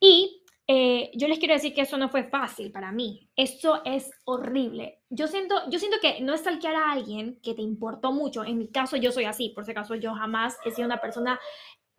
Y 0.00 0.41
eh, 0.68 1.10
yo 1.14 1.28
les 1.28 1.38
quiero 1.38 1.54
decir 1.54 1.74
que 1.74 1.82
eso 1.82 1.98
no 1.98 2.08
fue 2.08 2.24
fácil 2.24 2.70
para 2.70 2.92
mí. 2.92 3.28
Eso 3.36 3.82
es 3.84 4.10
horrible. 4.24 5.00
Yo 5.10 5.26
siento, 5.26 5.54
yo 5.70 5.78
siento 5.78 5.98
que 6.00 6.20
no 6.20 6.34
es 6.34 6.40
stalkear 6.40 6.74
a 6.76 6.92
alguien 6.92 7.38
que 7.42 7.54
te 7.54 7.62
importó 7.62 8.12
mucho. 8.12 8.44
En 8.44 8.58
mi 8.58 8.68
caso, 8.70 8.96
yo 8.96 9.12
soy 9.12 9.24
así. 9.24 9.50
Por 9.50 9.64
si 9.64 9.72
acaso, 9.72 9.94
yo 9.96 10.14
jamás 10.14 10.56
he 10.64 10.70
sido 10.70 10.86
una 10.86 11.00
persona 11.00 11.38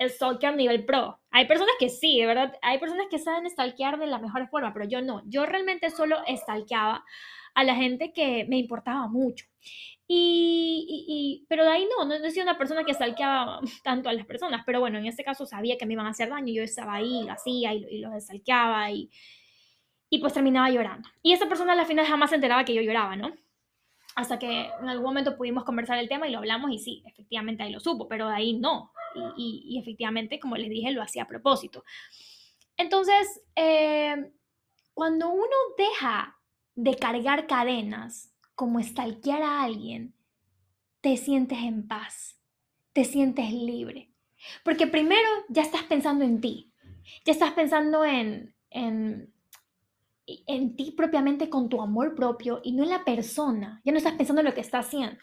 stalkear 0.01 0.55
nivel 0.55 0.85
pro. 0.85 1.19
Hay 1.31 1.47
personas 1.47 1.75
que 1.79 1.89
sí, 1.89 2.19
de 2.19 2.25
verdad. 2.25 2.53
Hay 2.61 2.79
personas 2.79 3.07
que 3.09 3.19
saben 3.19 3.49
stalkear 3.49 3.99
de 3.99 4.07
la 4.07 4.19
mejor 4.19 4.47
forma, 4.49 4.73
pero 4.73 4.85
yo 4.85 5.01
no. 5.01 5.21
Yo 5.25 5.45
realmente 5.45 5.89
solo 5.89 6.17
stalkeaba 6.27 7.03
a 7.55 7.63
la 7.63 7.75
gente 7.75 8.13
que 8.13 8.45
me 8.49 8.57
importaba 8.57 9.07
mucho. 9.07 9.45
Y, 10.07 11.45
pero 11.47 11.63
de 11.63 11.71
ahí 11.71 11.87
no, 11.97 12.05
no, 12.05 12.13
he 12.13 12.31
sido 12.31 12.43
una 12.43 12.57
persona 12.57 12.83
que 12.83 12.93
salqueaba 12.93 13.61
tanto 13.83 14.09
a 14.09 14.13
las 14.13 14.25
personas, 14.25 14.63
pero 14.65 14.79
bueno, 14.79 14.97
en 14.99 15.05
este 15.05 15.23
caso 15.23 15.45
sabía 15.45 15.77
que 15.77 15.85
me 15.85 15.93
iban 15.93 16.05
a 16.05 16.09
hacer 16.11 16.29
daño, 16.29 16.53
yo 16.53 16.63
estaba 16.63 16.95
ahí, 16.95 17.23
lo 17.23 17.31
hacía 17.31 17.73
y, 17.73 17.99
los 17.99 18.25
salqueaba 18.25 18.91
y, 18.91 19.09
y 20.09 20.19
pues 20.19 20.33
terminaba 20.33 20.69
llorando. 20.69 21.09
Y 21.21 21.33
esa 21.33 21.47
persona 21.47 21.73
al 21.73 21.85
final 21.85 22.05
jamás 22.05 22.29
se 22.29 22.35
enteraba 22.35 22.65
que 22.65 22.73
yo 22.73 22.81
lloraba, 22.81 23.15
¿no? 23.15 23.33
Hasta 24.15 24.37
que 24.37 24.67
en 24.67 24.89
algún 24.89 25.05
momento 25.05 25.37
pudimos 25.37 25.63
conversar 25.63 25.97
el 25.97 26.09
tema 26.09 26.27
y 26.27 26.31
lo 26.31 26.37
hablamos 26.37 26.71
y 26.71 26.77
sí, 26.77 27.03
efectivamente 27.07 27.63
ahí 27.63 27.71
lo 27.71 27.79
supo, 27.79 28.07
pero 28.07 28.27
de 28.27 28.35
ahí 28.35 28.53
no. 28.53 28.91
Y, 29.37 29.63
y 29.65 29.79
efectivamente, 29.79 30.39
como 30.39 30.55
les 30.55 30.69
dije, 30.69 30.91
lo 30.91 31.01
hacía 31.01 31.23
a 31.23 31.27
propósito. 31.27 31.83
Entonces, 32.77 33.41
eh, 33.55 34.31
cuando 34.93 35.29
uno 35.29 35.55
deja 35.77 36.39
de 36.75 36.95
cargar 36.95 37.47
cadenas, 37.47 38.32
como 38.55 38.79
estalquear 38.79 39.41
a 39.41 39.63
alguien, 39.63 40.13
te 41.01 41.17
sientes 41.17 41.59
en 41.59 41.87
paz, 41.87 42.39
te 42.93 43.03
sientes 43.05 43.51
libre. 43.51 44.11
Porque 44.63 44.87
primero 44.87 45.27
ya 45.49 45.61
estás 45.61 45.83
pensando 45.83 46.25
en 46.25 46.41
ti, 46.41 46.71
ya 47.25 47.33
estás 47.33 47.51
pensando 47.53 48.05
en, 48.05 48.55
en, 48.69 49.33
en 50.25 50.75
ti 50.75 50.91
propiamente 50.91 51.49
con 51.49 51.69
tu 51.69 51.81
amor 51.81 52.15
propio 52.15 52.61
y 52.63 52.73
no 52.73 52.83
en 52.83 52.89
la 52.89 53.03
persona, 53.03 53.81
ya 53.83 53.91
no 53.91 53.97
estás 53.97 54.13
pensando 54.13 54.41
en 54.41 54.47
lo 54.47 54.53
que 54.53 54.61
está 54.61 54.79
haciendo. 54.79 55.17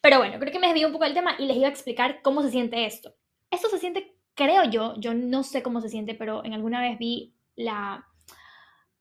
Pero 0.00 0.18
bueno, 0.18 0.38
creo 0.38 0.52
que 0.52 0.58
me 0.58 0.68
desvío 0.68 0.86
un 0.86 0.92
poco 0.92 1.04
del 1.04 1.14
tema 1.14 1.34
y 1.38 1.46
les 1.46 1.56
iba 1.56 1.66
a 1.66 1.70
explicar 1.70 2.20
cómo 2.22 2.42
se 2.42 2.50
siente 2.50 2.86
esto. 2.86 3.14
Esto 3.50 3.68
se 3.68 3.78
siente, 3.78 4.16
creo 4.34 4.64
yo, 4.64 4.94
yo 4.98 5.14
no 5.14 5.42
sé 5.42 5.62
cómo 5.62 5.80
se 5.80 5.88
siente, 5.88 6.14
pero 6.14 6.44
en 6.44 6.52
alguna 6.52 6.80
vez 6.80 6.98
vi 6.98 7.34
la, 7.56 8.06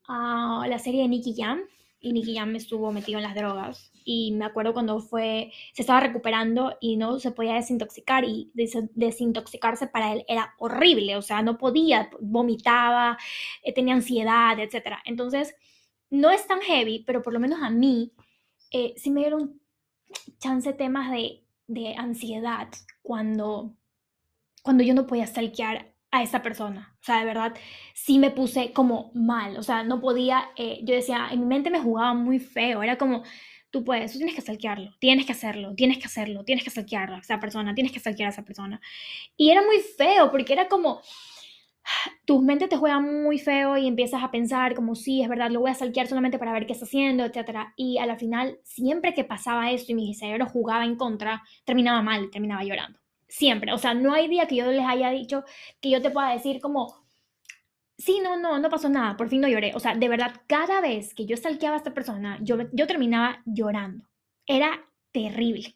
uh, 0.07 0.67
la 0.67 0.79
serie 0.79 1.03
de 1.03 1.07
Nicky 1.07 1.35
Jam 1.37 1.61
y 1.99 2.13
Nicky 2.13 2.35
Jam 2.35 2.55
estuvo 2.55 2.91
metido 2.91 3.19
en 3.19 3.23
las 3.23 3.35
drogas. 3.35 3.91
Y 4.03 4.31
me 4.33 4.45
acuerdo 4.45 4.73
cuando 4.73 4.99
fue, 4.99 5.51
se 5.73 5.81
estaba 5.81 5.99
recuperando 5.99 6.77
y 6.79 6.97
no 6.97 7.19
se 7.19 7.31
podía 7.31 7.55
desintoxicar 7.55 8.23
y 8.23 8.51
desintoxicarse 8.53 9.87
para 9.87 10.13
él 10.13 10.23
era 10.27 10.53
horrible, 10.59 11.17
o 11.17 11.21
sea, 11.23 11.41
no 11.41 11.57
podía, 11.57 12.09
vomitaba, 12.19 13.17
eh, 13.63 13.73
tenía 13.73 13.95
ansiedad, 13.95 14.59
etc. 14.59 14.97
Entonces, 15.05 15.55
no 16.11 16.29
es 16.29 16.45
tan 16.45 16.61
heavy, 16.61 17.03
pero 17.05 17.23
por 17.23 17.33
lo 17.33 17.39
menos 17.39 17.59
a 17.61 17.71
mí 17.71 18.13
eh, 18.71 18.93
sí 18.97 19.09
me 19.09 19.21
dieron 19.21 19.59
chance 20.39 20.71
temas 20.73 21.11
de, 21.11 21.43
de 21.67 21.95
ansiedad 21.95 22.69
cuando, 23.01 23.73
cuando 24.61 24.83
yo 24.83 24.93
no 24.93 25.07
podía 25.07 25.25
stalkear 25.25 25.94
a 26.15 26.23
esa 26.23 26.41
persona. 26.41 26.95
O 27.01 27.03
sea, 27.03 27.19
de 27.19 27.25
verdad, 27.25 27.53
sí 27.93 28.19
me 28.19 28.31
puse 28.31 28.71
como 28.73 29.11
mal. 29.13 29.57
O 29.57 29.63
sea, 29.63 29.83
no 29.83 29.99
podía, 29.99 30.49
eh, 30.57 30.79
yo 30.83 30.95
decía, 30.95 31.27
en 31.31 31.41
mi 31.41 31.45
mente 31.45 31.69
me 31.69 31.81
jugaba 31.81 32.13
muy 32.13 32.39
feo. 32.39 32.83
Era 32.83 32.97
como, 32.97 33.23
tú 33.69 33.83
puedes, 33.83 34.13
tú 34.13 34.19
tienes 34.19 34.35
que 34.35 34.41
stalkearlo, 34.41 34.95
tienes 34.99 35.25
que 35.25 35.33
hacerlo, 35.33 35.75
tienes 35.75 35.97
que 35.97 36.05
hacerlo, 36.05 36.45
tienes 36.45 36.63
que 36.63 36.69
stalkear 36.69 37.11
a 37.11 37.17
esa 37.19 37.39
persona, 37.39 37.75
tienes 37.75 37.91
que 37.91 37.99
stalkear 37.99 38.27
a 38.27 38.31
esa 38.31 38.45
persona. 38.45 38.79
Y 39.35 39.49
era 39.51 39.61
muy 39.61 39.79
feo 39.79 40.31
porque 40.31 40.53
era 40.53 40.69
como, 40.69 41.01
tu 42.25 42.41
mente 42.41 42.67
te 42.67 42.77
juega 42.77 42.99
muy 42.99 43.37
feo 43.39 43.77
y 43.77 43.87
empiezas 43.87 44.23
a 44.23 44.31
pensar 44.31 44.75
como, 44.75 44.95
sí, 44.95 45.21
es 45.21 45.29
verdad, 45.29 45.51
lo 45.51 45.59
voy 45.59 45.71
a 45.71 45.75
stalkear 45.75 46.07
solamente 46.07 46.39
para 46.39 46.53
ver 46.53 46.65
qué 46.65 46.73
está 46.73 46.85
haciendo, 46.85 47.25
etc. 47.25 47.73
Y 47.75 47.97
a 47.97 48.05
la 48.05 48.17
final, 48.17 48.59
siempre 48.63 49.13
que 49.13 49.25
pasaba 49.25 49.71
esto 49.71 49.91
y 49.91 49.95
mi 49.95 50.13
cerebro 50.13 50.47
jugaba 50.47 50.85
en 50.85 50.95
contra, 50.95 51.43
terminaba 51.65 52.01
mal, 52.01 52.29
terminaba 52.31 52.63
llorando. 52.63 53.04
Siempre. 53.27 53.73
O 53.73 53.77
sea, 53.77 53.93
no 53.93 54.13
hay 54.13 54.27
día 54.27 54.47
que 54.47 54.55
yo 54.55 54.71
les 54.71 54.85
haya 54.85 55.09
dicho 55.11 55.43
que 55.81 55.89
yo 55.89 56.01
te 56.01 56.11
pueda 56.11 56.29
decir 56.29 56.61
como, 56.61 57.05
sí, 57.97 58.19
no, 58.21 58.37
no, 58.37 58.59
no 58.59 58.69
pasó 58.69 58.89
nada, 58.89 59.17
por 59.17 59.29
fin 59.29 59.41
no 59.41 59.47
lloré. 59.47 59.73
O 59.75 59.79
sea, 59.79 59.95
de 59.95 60.09
verdad, 60.09 60.41
cada 60.47 60.81
vez 60.81 61.13
que 61.13 61.25
yo 61.25 61.37
stalkeaba 61.37 61.75
a 61.75 61.77
esta 61.77 61.93
persona, 61.93 62.39
yo, 62.41 62.57
yo 62.71 62.87
terminaba 62.87 63.41
llorando. 63.45 64.05
Era 64.45 64.85
terrible. 65.11 65.75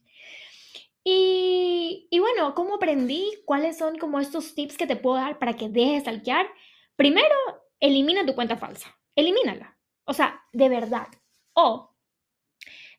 Y, 1.03 2.07
y, 2.11 2.19
bueno, 2.19 2.53
¿cómo 2.53 2.75
aprendí? 2.75 3.31
¿Cuáles 3.45 3.77
son 3.77 3.97
como 3.97 4.19
estos 4.19 4.53
tips 4.53 4.77
que 4.77 4.87
te 4.87 4.95
puedo 4.95 5.15
dar 5.15 5.39
para 5.39 5.55
que 5.55 5.69
dejes 5.69 5.93
de 5.93 6.01
stalkear? 6.01 6.47
Primero, 6.95 7.35
elimina 7.79 8.25
tu 8.25 8.35
cuenta 8.35 8.57
falsa. 8.57 8.95
Elimínala. 9.15 9.77
O 10.05 10.13
sea, 10.13 10.41
de 10.53 10.69
verdad. 10.69 11.07
O, 11.53 11.95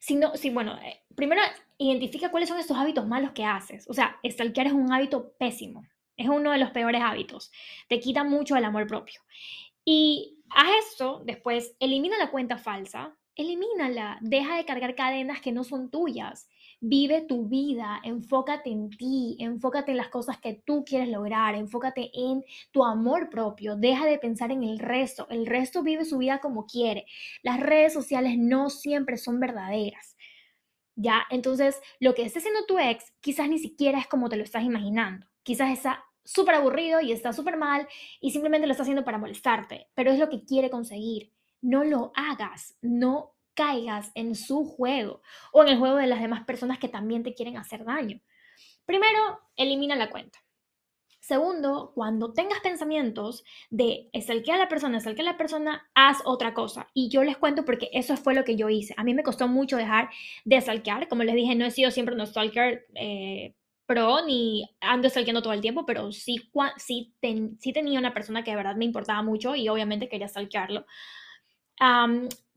si 0.00 0.16
no, 0.16 0.35
si, 0.37 0.50
bueno, 0.50 0.76
eh, 0.83 1.02
primero 1.14 1.42
identifica 1.78 2.30
cuáles 2.30 2.49
son 2.49 2.59
estos 2.59 2.76
hábitos 2.76 3.07
malos 3.07 3.33
que 3.33 3.45
haces. 3.45 3.88
O 3.88 3.95
sea, 3.95 4.19
stalkear 4.25 4.66
es 4.66 4.73
un 4.73 4.92
hábito 4.92 5.35
pésimo. 5.38 5.85
Es 6.16 6.28
uno 6.28 6.50
de 6.50 6.59
los 6.59 6.71
peores 6.71 7.02
hábitos. 7.02 7.52
Te 7.88 8.00
quita 8.00 8.25
mucho 8.25 8.57
el 8.57 8.64
amor 8.64 8.87
propio. 8.87 9.21
Y 9.85 10.38
haz 10.50 10.69
esto, 10.90 11.23
después 11.25 11.76
elimina 11.80 12.19
la 12.19 12.30
cuenta 12.30 12.59
falsa, 12.59 13.14
elimínala, 13.37 14.19
deja 14.21 14.57
de 14.57 14.64
cargar 14.64 14.95
cadenas 14.95 15.40
que 15.40 15.52
no 15.52 15.64
son 15.64 15.90
tuyas. 15.90 16.49
Vive 16.82 17.20
tu 17.20 17.46
vida, 17.46 18.00
enfócate 18.04 18.70
en 18.70 18.88
ti, 18.88 19.37
enfócate 19.38 19.90
en 19.90 19.99
las 19.99 20.08
cosas 20.08 20.38
que 20.38 20.54
tú 20.54 20.82
quieres 20.84 21.10
lograr, 21.10 21.54
enfócate 21.54 22.10
en 22.14 22.42
tu 22.70 22.84
amor 22.84 23.28
propio, 23.28 23.76
deja 23.76 24.06
de 24.06 24.18
pensar 24.18 24.50
en 24.50 24.64
el 24.64 24.78
resto, 24.78 25.26
el 25.28 25.44
resto 25.44 25.82
vive 25.82 26.06
su 26.06 26.16
vida 26.16 26.38
como 26.38 26.64
quiere. 26.64 27.04
Las 27.42 27.60
redes 27.60 27.92
sociales 27.92 28.38
no 28.38 28.70
siempre 28.70 29.18
son 29.18 29.40
verdaderas. 29.40 30.16
¿Ya? 30.96 31.26
Entonces, 31.30 31.80
lo 31.99 32.14
que 32.14 32.22
esté 32.22 32.38
haciendo 32.38 32.64
tu 32.66 32.78
ex 32.78 33.12
quizás 33.20 33.49
ni 33.49 33.58
siquiera 33.58 33.99
es 33.99 34.06
como 34.06 34.28
te 34.28 34.37
lo 34.37 34.42
estás 34.42 34.64
imaginando. 34.64 35.26
Quizás 35.42 35.70
está 35.70 36.04
súper 36.25 36.54
aburrido 36.54 37.00
y 37.00 37.12
está 37.12 37.32
súper 37.32 37.56
mal 37.56 37.88
y 38.20 38.30
simplemente 38.30 38.66
lo 38.66 38.72
está 38.72 38.82
haciendo 38.82 39.04
para 39.04 39.18
molestarte, 39.18 39.88
pero 39.94 40.12
es 40.12 40.18
lo 40.18 40.28
que 40.28 40.44
quiere 40.44 40.70
conseguir. 40.70 41.32
No 41.60 41.84
lo 41.84 42.12
hagas, 42.14 42.76
no 42.80 43.34
caigas 43.61 44.11
en 44.14 44.35
su 44.35 44.64
juego 44.64 45.21
o 45.52 45.62
en 45.62 45.69
el 45.69 45.79
juego 45.79 45.97
de 45.97 46.07
las 46.07 46.23
demás 46.23 46.45
personas 46.47 46.79
que 46.79 46.88
también 46.88 47.23
te 47.23 47.35
quieren 47.35 47.59
hacer 47.59 47.85
daño. 47.85 48.19
Primero, 48.87 49.38
elimina 49.55 49.97
la 49.97 50.09
cuenta. 50.09 50.38
Segundo, 51.21 51.93
cuando 51.95 52.33
tengas 52.33 52.61
pensamientos 52.61 53.45
de 53.69 54.09
stalkear 54.19 54.57
a 54.57 54.64
la 54.64 54.69
persona, 54.71 54.99
stalkear 54.99 55.29
a 55.29 55.33
la 55.33 55.37
persona, 55.37 55.90
haz 55.95 56.23
otra 56.25 56.55
cosa. 56.55 56.88
Y 56.95 57.11
yo 57.11 57.23
les 57.23 57.37
cuento 57.37 57.67
porque 57.67 57.90
eso 57.93 58.17
fue 58.17 58.35
lo 58.35 58.45
que 58.45 58.57
yo 58.57 58.71
hice. 58.71 58.95
A 58.97 59.05
mí 59.05 59.12
me 59.12 59.23
costó 59.23 59.47
mucho 59.47 59.76
dejar 59.76 60.09
de 60.47 60.59
stalkear. 60.59 61.07
Como 61.09 61.23
les 61.23 61.35
dije, 61.35 61.55
no 61.55 61.67
he 61.67 61.71
sido 61.71 61.90
siempre 61.90 62.14
un 62.14 62.26
stalker 62.26 62.87
eh, 62.95 63.55
pro 63.85 64.25
ni 64.25 64.71
ando 64.81 65.11
stalkeando 65.11 65.43
todo 65.43 65.52
el 65.52 65.61
tiempo, 65.61 65.85
pero 65.85 66.12
sí, 66.12 66.50
sí, 66.79 67.12
sí, 67.59 67.73
tenía 67.75 67.99
una 67.99 68.14
persona 68.14 68.43
que 68.43 68.52
de 68.52 68.57
verdad 68.57 68.76
me 68.76 68.87
importaba 68.87 69.23
mucho 69.23 69.55
y 69.55 69.69
obviamente 69.69 70.09
quería 70.09 70.29
stalkearlo. 70.29 70.87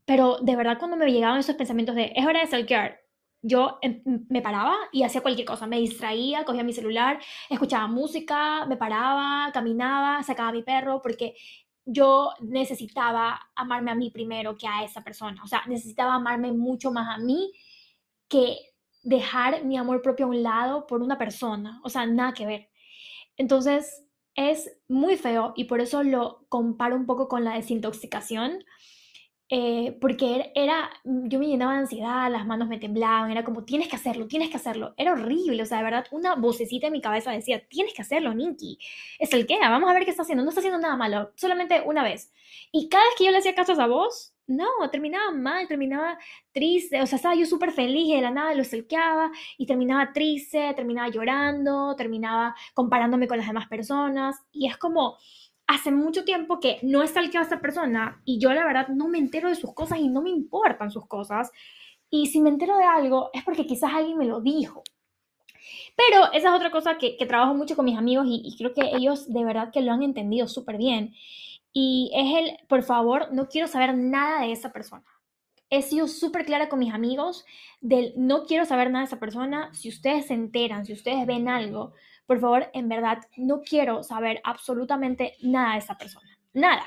Pero 0.06 0.38
de 0.42 0.56
verdad 0.56 0.78
cuando 0.80 0.98
me 0.98 1.12
llegaban 1.12 1.40
esos 1.40 1.56
pensamientos 1.56 1.96
de 1.96 2.14
es 2.16 2.26
hora 2.26 2.40
de 2.42 2.48
stalkear, 2.48 3.00
yo 3.42 3.78
em, 3.82 4.02
me 4.30 4.42
paraba 4.42 4.76
y 4.92 5.04
hacía 5.04 5.22
cualquier 5.22 5.46
cosa, 5.48 5.68
me 5.68 5.80
distraía, 5.80 6.46
cogía 6.46 6.64
mi 6.64 6.74
celular, 6.74 7.20
escuchaba 7.50 7.88
música, 7.88 8.66
me 8.66 8.78
paraba, 8.78 9.52
caminaba, 9.52 10.24
sacaba 10.24 10.52
mi 10.52 10.64
perro, 10.64 11.02
porque 11.02 11.36
yo 11.86 12.32
necesitaba 12.42 13.40
amarme 13.56 13.92
a 13.92 13.96
mí 13.96 14.10
primero 14.12 14.58
que 14.58 14.68
a 14.68 14.84
esa 14.84 15.04
persona, 15.04 15.44
o 15.44 15.48
sea, 15.48 15.64
necesitaba 15.68 16.16
amarme 16.16 16.52
mucho 16.54 16.92
más 16.92 17.16
a 17.16 17.20
mí 17.20 17.52
que 18.30 18.58
dejar 19.04 19.66
mi 19.66 19.78
amor 19.78 20.02
propio 20.02 20.26
a 20.26 20.30
un 20.30 20.44
lado 20.44 20.88
por 20.88 21.02
una 21.02 21.18
persona, 21.18 21.82
o 21.84 21.90
sea, 21.90 22.06
nada 22.06 22.34
que 22.34 22.46
ver. 22.46 22.70
Entonces, 23.38 24.06
es 24.36 24.72
muy 24.88 25.18
feo 25.18 25.54
y 25.56 25.66
por 25.66 25.82
eso 25.82 26.04
lo 26.04 26.46
comparo 26.50 26.96
un 26.96 27.06
poco 27.06 27.28
con 27.28 27.44
la 27.44 27.56
desintoxicación, 27.56 28.64
eh, 29.56 29.96
porque 30.02 30.52
era, 30.56 30.90
yo 31.04 31.38
me 31.38 31.46
llenaba 31.46 31.74
de 31.74 31.82
ansiedad, 31.82 32.32
las 32.32 32.48
manos 32.48 32.68
me 32.68 32.80
temblaban, 32.80 33.30
era 33.30 33.44
como, 33.44 33.64
tienes 33.64 33.88
que 33.88 33.96
hacerlo, 33.96 34.26
tienes 34.26 34.50
que 34.50 34.58
hacerlo. 34.58 34.96
Era 34.98 35.12
horrible, 35.12 35.62
o 35.62 35.66
sea, 35.68 35.78
de 35.78 35.84
verdad, 35.84 36.08
una 36.10 36.34
vocecita 36.34 36.88
en 36.88 36.94
mi 36.94 37.02
cabeza 37.02 37.30
decía, 37.30 37.64
tienes 37.68 37.94
que 37.94 38.02
hacerlo, 38.02 38.34
Nikki. 38.34 38.80
Es 39.20 39.32
el 39.32 39.46
que, 39.46 39.60
vamos 39.60 39.88
a 39.88 39.94
ver 39.94 40.06
qué 40.06 40.10
está 40.10 40.24
haciendo, 40.24 40.44
no 40.44 40.50
está 40.50 40.62
haciendo 40.62 40.80
nada 40.80 40.96
malo, 40.98 41.34
solamente 41.36 41.84
una 41.86 42.02
vez. 42.02 42.34
Y 42.72 42.90
cada 42.90 43.04
vez 43.04 43.14
que 43.16 43.26
yo 43.26 43.32
le 43.32 43.38
hacía 43.38 43.54
caso 43.54 43.74
a 43.74 43.76
esa 43.76 43.86
voz, 43.86 44.34
no, 44.48 44.66
terminaba 44.92 45.32
mal, 45.32 45.68
terminaba 45.68 46.18
triste, 46.52 47.00
o 47.04 47.06
sea, 47.06 47.18
estaba 47.18 47.36
yo 47.36 47.46
súper 47.46 47.72
feliz 47.74 48.08
y 48.08 48.16
de 48.16 48.22
la 48.24 48.32
nada 48.32 48.56
lo 48.56 48.64
selqueaba 48.64 49.32
y 49.60 49.68
terminaba 49.68 50.14
triste, 50.14 50.74
terminaba 50.76 51.10
llorando, 51.10 51.96
terminaba 51.96 52.56
comparándome 52.74 53.28
con 53.28 53.38
las 53.38 53.46
demás 53.46 53.68
personas 53.68 54.36
y 54.52 54.68
es 54.68 54.78
como, 54.78 55.18
hace 55.68 55.92
mucho 55.92 56.24
tiempo 56.24 56.60
que 56.60 56.80
no 56.82 57.02
he 57.02 57.08
stalkeado 57.08 57.44
a 57.44 57.48
esta 57.48 57.62
persona 57.62 58.22
y 58.26 58.40
yo 58.40 58.54
la 58.54 58.66
verdad 58.66 58.90
no 58.90 59.08
me 59.08 59.18
entero 59.18 59.50
de 59.50 59.56
sus 59.56 59.74
cosas 59.74 60.00
y 60.00 60.08
no 60.08 60.22
me 60.22 60.30
importan 60.30 60.92
sus 60.92 61.08
cosas 61.08 61.52
y 62.10 62.28
si 62.28 62.42
me 62.42 62.50
entero 62.50 62.78
de 62.78 62.84
algo 62.84 63.30
es 63.34 63.44
porque 63.44 63.66
quizás 63.66 63.94
alguien 63.94 64.18
me 64.18 64.26
lo 64.26 64.42
dijo. 64.42 64.84
Pero 65.96 66.32
esa 66.34 66.50
es 66.50 66.56
otra 66.56 66.72
cosa 66.72 66.98
que, 66.98 67.18
trabajo 67.28 67.54
mucho 67.54 67.76
con 67.76 67.86
mis 67.86 67.98
amigos 67.98 68.26
y, 68.28 68.42
y 68.44 68.58
creo 68.58 68.74
que 68.74 68.96
ellos 68.96 69.32
de 69.32 69.44
verdad 69.46 69.72
que 69.72 69.82
lo 69.82 69.92
han 69.94 70.04
entendido 70.04 70.48
súper 70.48 70.78
bien 70.78 71.14
y 71.74 72.12
es 72.14 72.38
el, 72.38 72.68
por 72.68 72.84
favor, 72.84 73.30
no 73.34 73.48
quiero 73.50 73.68
saber 73.68 73.98
nada 73.98 74.42
de 74.42 74.52
esa 74.52 74.72
persona. 74.72 75.04
He 75.72 75.82
sido 75.82 76.08
súper 76.08 76.46
clara 76.46 76.70
con 76.70 76.78
mis 76.78 76.94
amigos 76.94 77.46
del 77.82 78.14
no 78.16 78.46
quiero 78.46 78.64
saber 78.66 78.92
nada 78.92 79.06
de 79.06 79.08
esa 79.08 79.20
persona. 79.20 79.74
Si 79.74 79.90
ustedes 79.90 80.28
se 80.28 80.36
enteran, 80.36 80.86
si 80.86 80.94
ustedes 80.94 81.26
ven 81.26 81.50
algo, 81.50 81.94
por 82.26 82.40
favor, 82.40 82.70
en 82.74 82.90
verdad, 82.90 83.20
no 83.38 83.62
quiero 83.62 84.04
saber 84.04 84.42
absolutamente 84.44 85.34
nada 85.42 85.74
de 85.74 85.80
esa 85.80 85.98
persona. 85.98 86.38
Nada. 86.54 86.86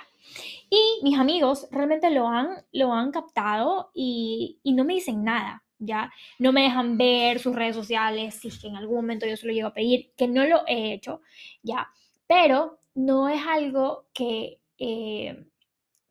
Y 0.70 1.00
mis 1.02 1.18
amigos 1.18 1.68
realmente 1.70 2.10
lo 2.10 2.28
han, 2.28 2.64
lo 2.72 2.92
han 2.92 3.12
captado 3.12 3.90
y, 3.94 4.58
y 4.62 4.72
no 4.72 4.84
me 4.84 4.94
dicen 4.94 5.24
nada. 5.24 5.62
¿ya? 5.78 6.12
No 6.38 6.52
me 6.52 6.62
dejan 6.62 6.96
ver 6.96 7.38
sus 7.38 7.54
redes 7.54 7.76
sociales, 7.76 8.34
si 8.34 8.48
es 8.48 8.58
que 8.58 8.68
en 8.68 8.76
algún 8.76 8.96
momento 8.96 9.26
yo 9.26 9.36
se 9.36 9.46
lo 9.46 9.52
llego 9.52 9.68
a 9.68 9.74
pedir, 9.74 10.12
que 10.16 10.28
no 10.28 10.44
lo 10.44 10.62
he 10.66 10.92
hecho, 10.92 11.20
¿ya? 11.62 11.88
Pero 12.26 12.78
no 12.94 13.28
es 13.28 13.42
algo 13.46 14.06
que, 14.12 14.58
eh, 14.78 15.46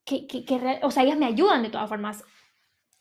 que, 0.04 0.28
que, 0.28 0.80
o 0.84 0.92
sea, 0.92 1.04
ellas 1.04 1.18
me 1.18 1.26
ayudan 1.26 1.64
de 1.64 1.70
todas 1.70 1.90
formas. 1.90 2.24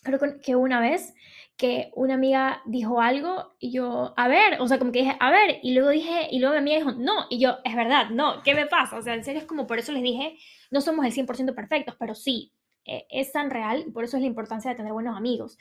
Creo 0.02 0.18
que 0.42 0.56
una 0.56 0.80
vez 0.80 1.14
que 1.56 1.92
una 1.94 2.14
amiga 2.14 2.62
dijo 2.64 3.00
algo 3.00 3.54
y 3.58 3.73
yo, 3.73 4.12
a 4.16 4.28
ver, 4.28 4.61
o 4.61 4.66
sea, 4.66 4.78
como 4.78 4.90
que 4.90 5.00
dije, 5.00 5.16
a 5.20 5.30
ver, 5.30 5.61
y 5.62 5.73
luego 5.73 5.90
dije, 5.90 6.28
y 6.30 6.40
luego 6.40 6.54
mi 6.54 6.58
amiga 6.58 6.78
dijo, 6.78 6.92
no, 6.92 7.26
y 7.30 7.38
yo, 7.38 7.58
es 7.64 7.76
verdad, 7.76 8.11
no, 8.11 8.42
¿qué 8.42 8.54
me 8.54 8.66
pasa? 8.66 8.96
O 8.96 9.02
sea, 9.02 9.14
en 9.14 9.25
serio 9.25 9.40
es 9.40 9.46
como 9.46 9.66
por 9.66 9.78
eso 9.78 9.92
les 9.92 10.02
dije, 10.02 10.37
no 10.70 10.80
somos 10.80 11.06
el 11.06 11.12
100% 11.12 11.54
perfectos, 11.54 11.94
pero 11.99 12.14
sí, 12.14 12.52
eh, 12.84 13.06
es 13.08 13.32
tan 13.32 13.50
real 13.50 13.84
y 13.87 13.90
por 13.92 14.04
eso 14.04 14.16
es 14.16 14.23
la 14.23 14.28
importancia 14.28 14.70
de 14.70 14.76
tener 14.76 14.92
buenos 14.92 15.16
amigos, 15.16 15.56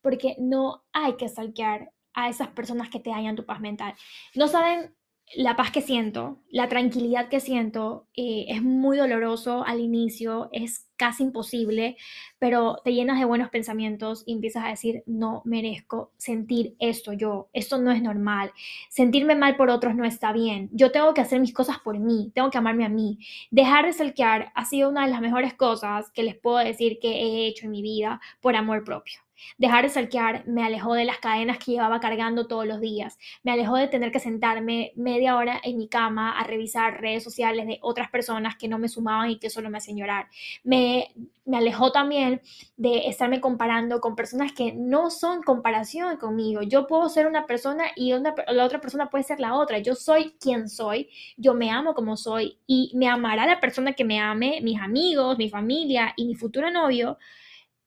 porque 0.00 0.36
no 0.38 0.84
hay 0.92 1.16
que 1.16 1.28
stalkear 1.28 1.92
a 2.14 2.30
esas 2.30 2.48
personas 2.48 2.88
que 2.88 2.98
te 2.98 3.10
dañan 3.10 3.36
tu 3.36 3.44
paz 3.44 3.60
mental. 3.60 3.94
No 4.34 4.48
saben 4.48 4.94
la 5.34 5.56
paz 5.56 5.70
que 5.72 5.82
siento, 5.82 6.38
la 6.50 6.68
tranquilidad 6.68 7.28
que 7.28 7.40
siento, 7.40 8.06
eh, 8.14 8.46
es 8.48 8.62
muy 8.62 8.96
doloroso 8.96 9.64
al 9.64 9.80
inicio, 9.80 10.48
es 10.52 10.88
casi 10.96 11.24
imposible, 11.24 11.96
pero 12.38 12.78
te 12.84 12.92
llenas 12.92 13.18
de 13.18 13.24
buenos 13.24 13.50
pensamientos 13.50 14.22
y 14.24 14.34
empiezas 14.34 14.64
a 14.64 14.68
decir, 14.68 15.02
no 15.06 15.42
merezco 15.44 16.12
sentir 16.16 16.76
esto 16.78 17.12
yo, 17.12 17.48
esto 17.52 17.78
no 17.78 17.90
es 17.90 18.02
normal, 18.02 18.52
sentirme 18.88 19.34
mal 19.34 19.56
por 19.56 19.68
otros 19.68 19.96
no 19.96 20.04
está 20.04 20.32
bien, 20.32 20.70
yo 20.72 20.92
tengo 20.92 21.12
que 21.12 21.20
hacer 21.20 21.40
mis 21.40 21.52
cosas 21.52 21.78
por 21.80 21.98
mí, 21.98 22.30
tengo 22.34 22.50
que 22.50 22.58
amarme 22.58 22.84
a 22.84 22.88
mí. 22.88 23.18
Dejar 23.50 23.86
de 23.86 23.92
salquear 23.92 24.52
ha 24.54 24.64
sido 24.64 24.88
una 24.88 25.04
de 25.04 25.10
las 25.10 25.20
mejores 25.20 25.54
cosas 25.54 26.10
que 26.12 26.22
les 26.22 26.36
puedo 26.36 26.58
decir 26.58 26.98
que 27.00 27.08
he 27.08 27.46
hecho 27.48 27.66
en 27.66 27.72
mi 27.72 27.82
vida 27.82 28.20
por 28.40 28.54
amor 28.54 28.84
propio. 28.84 29.25
Dejar 29.58 29.84
de 29.84 29.88
salquear 29.90 30.46
me 30.46 30.64
alejó 30.64 30.94
de 30.94 31.04
las 31.04 31.18
cadenas 31.18 31.58
que 31.58 31.72
llevaba 31.72 32.00
cargando 32.00 32.46
todos 32.46 32.66
los 32.66 32.80
días. 32.80 33.18
Me 33.42 33.52
alejó 33.52 33.76
de 33.76 33.88
tener 33.88 34.12
que 34.12 34.20
sentarme 34.20 34.92
media 34.96 35.36
hora 35.36 35.60
en 35.62 35.76
mi 35.76 35.88
cama 35.88 36.38
a 36.38 36.44
revisar 36.44 37.00
redes 37.00 37.24
sociales 37.24 37.66
de 37.66 37.78
otras 37.82 38.10
personas 38.10 38.56
que 38.56 38.68
no 38.68 38.78
me 38.78 38.88
sumaban 38.88 39.30
y 39.30 39.38
que 39.38 39.50
solo 39.50 39.70
me 39.70 39.78
hacían 39.78 39.96
llorar. 39.96 40.28
Me, 40.64 41.12
me 41.44 41.56
alejó 41.56 41.92
también 41.92 42.40
de 42.76 43.08
estarme 43.08 43.40
comparando 43.40 44.00
con 44.00 44.16
personas 44.16 44.52
que 44.52 44.72
no 44.72 45.10
son 45.10 45.42
comparación 45.42 46.16
conmigo. 46.16 46.62
Yo 46.62 46.86
puedo 46.86 47.08
ser 47.08 47.26
una 47.26 47.46
persona 47.46 47.84
y 47.94 48.12
la 48.12 48.64
otra 48.64 48.80
persona 48.80 49.10
puede 49.10 49.24
ser 49.24 49.40
la 49.40 49.54
otra. 49.54 49.78
Yo 49.78 49.94
soy 49.94 50.34
quien 50.40 50.68
soy, 50.68 51.08
yo 51.36 51.54
me 51.54 51.70
amo 51.70 51.94
como 51.94 52.16
soy 52.16 52.58
y 52.66 52.92
me 52.94 53.08
amará 53.08 53.46
la 53.46 53.60
persona 53.60 53.92
que 53.92 54.04
me 54.04 54.20
ame, 54.20 54.60
mis 54.62 54.80
amigos, 54.80 55.38
mi 55.38 55.48
familia 55.48 56.12
y 56.16 56.26
mi 56.26 56.34
futuro 56.34 56.70
novio 56.70 57.18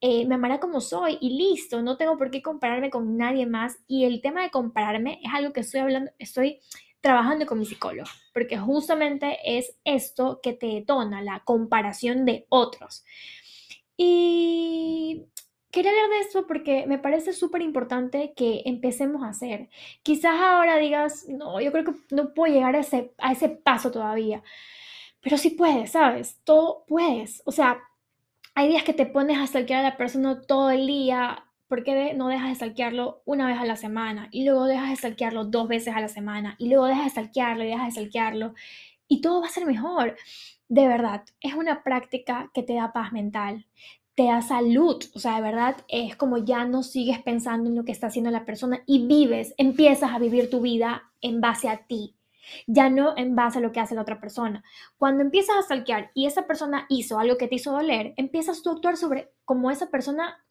eh, 0.02 0.26
me 0.26 0.36
amará 0.36 0.60
como 0.60 0.80
soy 0.82 1.18
y 1.20 1.38
listo, 1.38 1.82
no 1.82 1.98
tengo 1.98 2.18
por 2.18 2.32
qué 2.32 2.42
compararme 2.42 2.90
con 2.90 3.18
nadie 3.18 3.46
más. 3.46 3.78
Y 3.88 4.06
el 4.06 4.22
tema 4.22 4.44
de 4.44 4.52
compararme 4.52 5.20
es 5.24 5.34
algo 5.34 5.54
que 5.54 5.62
estoy 5.62 5.82
hablando, 5.82 6.12
estoy 6.20 6.60
trabajando 7.02 7.46
con 7.46 7.60
mi 7.60 7.66
psicólogo, 7.66 8.10
porque 8.34 8.58
justamente 8.58 9.38
es 9.46 9.78
esto 9.84 10.40
que 10.42 10.54
te 10.54 10.68
detona, 10.68 11.22
la 11.22 11.44
comparación 11.44 12.26
de 12.26 12.46
otros. 12.50 13.04
Y 13.98 15.26
quería 15.72 15.92
hablar 15.92 16.10
de 16.10 16.20
esto 16.20 16.48
porque 16.48 16.86
me 16.88 17.00
parece 17.00 17.34
súper 17.34 17.62
importante 17.62 18.34
que 18.36 18.64
empecemos 18.66 19.24
a 19.24 19.30
hacer. 19.30 19.70
Quizás 20.04 20.40
ahora 20.40 20.78
digas, 20.78 21.26
no, 21.28 21.60
yo 21.62 21.72
creo 21.72 21.86
que 21.86 21.94
no 22.12 22.34
puedo 22.34 22.54
llegar 22.54 22.76
a 22.76 22.80
ese, 22.80 23.14
a 23.18 23.34
ese 23.34 23.50
paso 23.50 23.92
todavía, 23.92 24.44
pero 25.22 25.38
sí 25.38 25.52
puedes, 25.52 25.92
¿sabes? 25.92 26.40
Todo 26.44 26.86
puedes. 26.88 27.42
O 27.46 27.52
sea, 27.52 27.82
hay 28.60 28.68
días 28.68 28.84
que 28.84 28.94
te 28.94 29.06
pones 29.06 29.38
a 29.38 29.48
stalkear 29.48 29.80
a 29.80 29.90
la 29.92 29.96
persona 29.96 30.42
todo 30.42 30.70
el 30.70 30.86
día, 30.86 31.46
¿por 31.70 31.86
qué 31.86 32.14
no 32.14 32.28
dejas 32.28 32.50
de 32.50 32.56
stalkearlo 32.56 33.22
una 33.24 33.48
vez 33.48 33.58
a 33.58 33.64
la 33.64 33.78
semana? 33.78 34.28
Y 34.32 34.44
luego 34.44 34.66
dejas 34.66 34.90
de 34.90 34.98
stalkearlo 34.98 35.46
dos 35.46 35.70
veces 35.70 35.96
a 35.96 36.02
la 36.02 36.10
semana. 36.10 36.56
Y 36.60 36.68
luego 36.68 36.88
dejas 36.88 37.06
de 37.06 37.10
stalkearlo 37.12 37.64
y 37.64 37.68
dejas 37.68 37.86
de 37.86 37.92
stalkearlo. 37.92 38.54
Y 39.08 39.22
todo 39.22 39.40
va 39.40 39.48
a 39.48 39.50
ser 39.50 39.66
mejor. 39.66 40.18
De 40.68 40.90
verdad, 40.90 41.24
es 41.40 41.54
una 41.54 41.84
práctica 41.84 42.52
que 42.54 42.62
te 42.62 42.74
da 42.74 42.92
paz 42.92 43.14
mental, 43.14 43.66
te 44.14 44.26
da 44.26 44.42
salud. 44.42 45.02
O 45.16 45.20
sea, 45.20 45.38
de 45.38 45.42
verdad 45.42 45.78
es 45.88 46.18
como 46.18 46.38
ya 46.40 46.66
no 46.66 46.84
sigues 46.84 47.20
pensando 47.22 47.70
en 47.70 47.78
lo 47.78 47.86
que 47.86 47.94
está 47.94 48.08
haciendo 48.08 48.30
la 48.30 48.44
persona 48.44 48.84
y 48.86 49.08
vives, 49.08 49.54
empiezas 49.58 50.12
a 50.12 50.20
vivir 50.20 50.50
tu 50.50 50.60
vida 50.60 51.04
en 51.22 51.40
base 51.40 51.70
a 51.70 51.88
ti 51.88 52.19
ya 52.68 52.90
no 52.90 53.14
en 53.18 53.36
base 53.36 53.60
a 53.60 53.62
lo 53.62 53.72
que 53.72 53.80
hace 53.80 53.96
la 53.96 54.02
otra 54.02 54.20
persona. 54.20 54.64
Cuando 54.98 55.22
empiezas 55.22 55.56
a 55.56 55.62
stalkear 55.62 56.12
y 56.14 56.26
esa 56.26 56.48
persona 56.48 56.86
hizo 56.90 57.20
algo 57.20 57.38
que 57.38 57.48
te 57.48 57.56
hizo 57.56 57.72
doler, 57.72 58.14
empiezas 58.18 58.62
tú 58.62 58.70
a 58.70 58.74
actuar 58.74 58.98
sobre 58.98 59.32
cómo 59.46 59.72
esa 59.72 59.90
persona, 59.90 60.44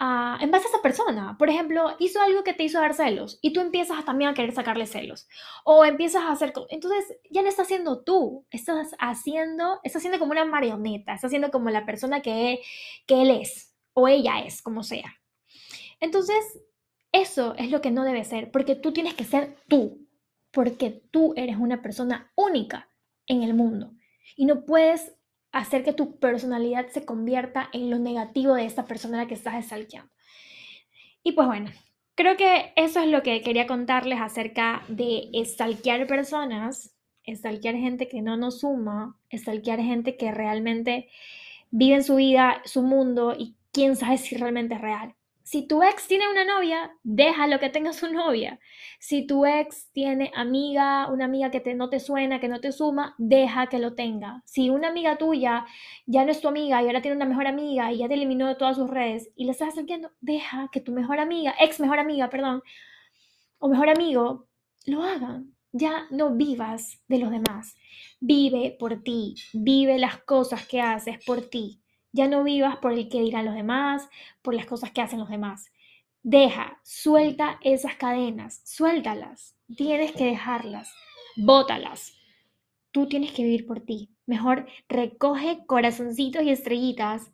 uh, 0.00 0.42
en 0.42 0.50
base 0.50 0.66
a 0.66 0.70
esa 0.70 0.82
persona. 0.82 1.36
Por 1.38 1.50
ejemplo, 1.50 1.94
hizo 1.98 2.20
algo 2.20 2.44
que 2.44 2.54
te 2.54 2.64
hizo 2.64 2.80
dar 2.80 2.94
celos 2.94 3.38
y 3.42 3.52
tú 3.52 3.60
empiezas 3.60 4.04
también 4.04 4.30
a 4.30 4.34
querer 4.34 4.52
sacarle 4.52 4.86
celos. 4.86 5.28
O 5.64 5.84
empiezas 5.84 6.22
a 6.22 6.32
hacer, 6.32 6.52
entonces 6.70 7.16
ya 7.30 7.42
no 7.42 7.48
estás 7.48 7.66
haciendo 7.66 8.02
tú, 8.02 8.46
estás 8.50 8.94
haciendo, 8.98 9.80
estás 9.82 10.00
haciendo 10.00 10.18
como 10.18 10.32
una 10.32 10.44
marioneta, 10.44 11.14
estás 11.14 11.28
haciendo 11.28 11.50
como 11.50 11.70
la 11.70 11.86
persona 11.86 12.22
que, 12.22 12.60
que 13.06 13.22
él 13.22 13.30
es 13.30 13.72
o 13.94 14.08
ella 14.08 14.40
es, 14.40 14.62
como 14.62 14.82
sea. 14.82 15.20
Entonces, 16.00 16.60
eso 17.12 17.54
es 17.56 17.70
lo 17.70 17.80
que 17.80 17.90
no 17.90 18.04
debe 18.04 18.24
ser, 18.24 18.50
porque 18.50 18.74
tú 18.74 18.92
tienes 18.92 19.14
que 19.14 19.24
ser 19.24 19.56
tú, 19.68 20.01
porque 20.52 21.02
tú 21.10 21.34
eres 21.36 21.56
una 21.56 21.82
persona 21.82 22.30
única 22.36 22.88
en 23.26 23.42
el 23.42 23.54
mundo 23.54 23.94
y 24.36 24.44
no 24.44 24.64
puedes 24.64 25.14
hacer 25.50 25.84
que 25.84 25.92
tu 25.92 26.18
personalidad 26.18 26.88
se 26.88 27.04
convierta 27.04 27.68
en 27.72 27.90
lo 27.90 27.98
negativo 27.98 28.54
de 28.54 28.64
esta 28.64 28.84
persona 28.84 29.18
a 29.18 29.22
la 29.22 29.28
que 29.28 29.34
estás 29.34 29.64
stalkeando. 29.64 30.10
Y 31.22 31.32
pues 31.32 31.46
bueno, 31.46 31.70
creo 32.14 32.36
que 32.36 32.72
eso 32.76 33.00
es 33.00 33.08
lo 33.08 33.22
que 33.22 33.42
quería 33.42 33.66
contarles 33.66 34.20
acerca 34.20 34.82
de 34.88 35.30
stalkear 35.44 36.06
personas, 36.06 36.96
stalkear 37.26 37.76
gente 37.76 38.08
que 38.08 38.22
no 38.22 38.36
nos 38.36 38.60
suma, 38.60 39.18
stalkear 39.32 39.80
gente 39.80 40.16
que 40.16 40.32
realmente 40.32 41.08
vive 41.70 41.96
en 41.96 42.04
su 42.04 42.16
vida, 42.16 42.62
su 42.64 42.82
mundo 42.82 43.34
y 43.38 43.56
quién 43.72 43.96
sabe 43.96 44.18
si 44.18 44.36
realmente 44.36 44.74
es 44.74 44.80
real. 44.80 45.14
Si 45.52 45.66
tu 45.66 45.82
ex 45.82 46.08
tiene 46.08 46.30
una 46.30 46.46
novia, 46.46 46.96
déjalo 47.02 47.60
que 47.60 47.68
tenga 47.68 47.92
su 47.92 48.10
novia. 48.10 48.58
Si 48.98 49.26
tu 49.26 49.44
ex 49.44 49.92
tiene 49.92 50.32
amiga, 50.34 51.08
una 51.12 51.26
amiga 51.26 51.50
que 51.50 51.60
te, 51.60 51.74
no 51.74 51.90
te 51.90 52.00
suena, 52.00 52.40
que 52.40 52.48
no 52.48 52.58
te 52.62 52.72
suma, 52.72 53.14
deja 53.18 53.66
que 53.66 53.78
lo 53.78 53.94
tenga. 53.94 54.42
Si 54.46 54.70
una 54.70 54.88
amiga 54.88 55.18
tuya 55.18 55.66
ya 56.06 56.24
no 56.24 56.30
es 56.30 56.40
tu 56.40 56.48
amiga 56.48 56.82
y 56.82 56.86
ahora 56.86 57.02
tiene 57.02 57.18
una 57.18 57.26
mejor 57.26 57.46
amiga 57.46 57.92
y 57.92 57.98
ya 57.98 58.08
te 58.08 58.14
eliminó 58.14 58.48
de 58.48 58.54
todas 58.54 58.76
sus 58.78 58.88
redes 58.88 59.30
y 59.36 59.44
le 59.44 59.50
estás 59.50 59.74
acercando, 59.74 60.10
deja 60.22 60.70
que 60.72 60.80
tu 60.80 60.90
mejor 60.90 61.20
amiga, 61.20 61.54
ex 61.60 61.80
mejor 61.80 61.98
amiga, 61.98 62.30
perdón, 62.30 62.62
o 63.58 63.68
mejor 63.68 63.90
amigo, 63.90 64.48
lo 64.86 65.02
hagan. 65.02 65.54
Ya 65.70 66.06
no 66.10 66.34
vivas 66.34 67.02
de 67.08 67.18
los 67.18 67.30
demás. 67.30 67.76
Vive 68.20 68.74
por 68.78 69.02
ti. 69.02 69.34
Vive 69.52 69.98
las 69.98 70.16
cosas 70.22 70.66
que 70.66 70.80
haces 70.80 71.22
por 71.26 71.42
ti. 71.42 71.81
Ya 72.12 72.28
no 72.28 72.44
vivas 72.44 72.76
por 72.76 72.92
el 72.92 73.08
que 73.08 73.22
dirán 73.22 73.46
los 73.46 73.54
demás, 73.54 74.08
por 74.42 74.54
las 74.54 74.66
cosas 74.66 74.90
que 74.90 75.00
hacen 75.00 75.18
los 75.18 75.30
demás. 75.30 75.72
Deja, 76.22 76.78
suelta 76.84 77.58
esas 77.62 77.96
cadenas, 77.96 78.60
suéltalas. 78.64 79.56
Tienes 79.76 80.12
que 80.12 80.26
dejarlas, 80.26 80.92
bótalas. 81.36 82.14
Tú 82.92 83.08
tienes 83.08 83.32
que 83.32 83.42
vivir 83.42 83.66
por 83.66 83.80
ti. 83.80 84.10
Mejor 84.26 84.66
recoge 84.88 85.64
corazoncitos 85.66 86.42
y 86.42 86.50
estrellitas 86.50 87.32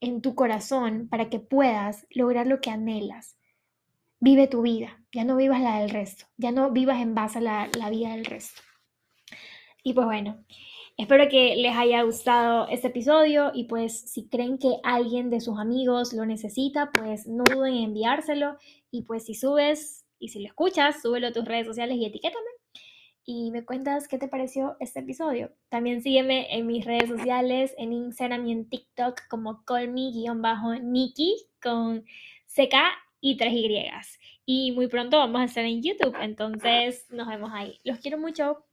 en 0.00 0.22
tu 0.22 0.34
corazón 0.34 1.08
para 1.08 1.30
que 1.30 1.40
puedas 1.40 2.06
lograr 2.10 2.46
lo 2.46 2.60
que 2.60 2.70
anhelas. 2.70 3.36
Vive 4.20 4.46
tu 4.46 4.62
vida, 4.62 5.00
ya 5.12 5.24
no 5.24 5.36
vivas 5.36 5.60
la 5.60 5.80
del 5.80 5.90
resto, 5.90 6.26
ya 6.36 6.52
no 6.52 6.70
vivas 6.70 7.00
en 7.00 7.14
base 7.14 7.38
a 7.38 7.42
la, 7.42 7.68
la 7.78 7.90
vida 7.90 8.10
del 8.10 8.24
resto. 8.24 8.62
Y 9.82 9.92
pues 9.92 10.06
bueno, 10.06 10.44
Espero 10.98 11.28
que 11.28 11.54
les 11.54 11.76
haya 11.76 12.02
gustado 12.02 12.66
este 12.70 12.88
episodio 12.88 13.52
y 13.54 13.64
pues 13.66 14.00
si 14.00 14.26
creen 14.26 14.58
que 14.58 14.80
alguien 14.82 15.30
de 15.30 15.40
sus 15.40 15.56
amigos 15.56 16.12
lo 16.12 16.26
necesita, 16.26 16.90
pues 16.90 17.28
no 17.28 17.44
duden 17.44 17.74
en 17.74 17.84
enviárselo 17.84 18.56
y 18.90 19.02
pues 19.02 19.26
si 19.26 19.34
subes 19.34 20.04
y 20.18 20.30
si 20.30 20.40
lo 20.40 20.48
escuchas, 20.48 21.00
súbelo 21.00 21.28
a 21.28 21.32
tus 21.32 21.44
redes 21.44 21.68
sociales 21.68 21.98
y 21.98 22.04
etiquétame 22.04 22.48
y 23.24 23.52
me 23.52 23.64
cuentas 23.64 24.08
qué 24.08 24.18
te 24.18 24.26
pareció 24.26 24.76
este 24.80 24.98
episodio. 24.98 25.52
También 25.68 26.02
sígueme 26.02 26.48
en 26.50 26.66
mis 26.66 26.84
redes 26.84 27.08
sociales, 27.08 27.74
en 27.78 27.92
Instagram 27.92 28.46
y 28.48 28.52
en 28.52 28.68
TikTok 28.68 29.20
como 29.28 29.64
colmi-niki 29.64 31.36
con 31.62 32.00
CK 32.48 32.74
y 33.20 33.36
3 33.36 33.52
Y. 33.52 33.90
Y 34.46 34.72
muy 34.72 34.88
pronto 34.88 35.18
vamos 35.18 35.42
a 35.42 35.44
estar 35.44 35.64
en 35.64 35.80
YouTube, 35.80 36.16
entonces 36.20 37.06
nos 37.10 37.28
vemos 37.28 37.52
ahí. 37.54 37.78
Los 37.84 37.98
quiero 37.98 38.18
mucho. 38.18 38.64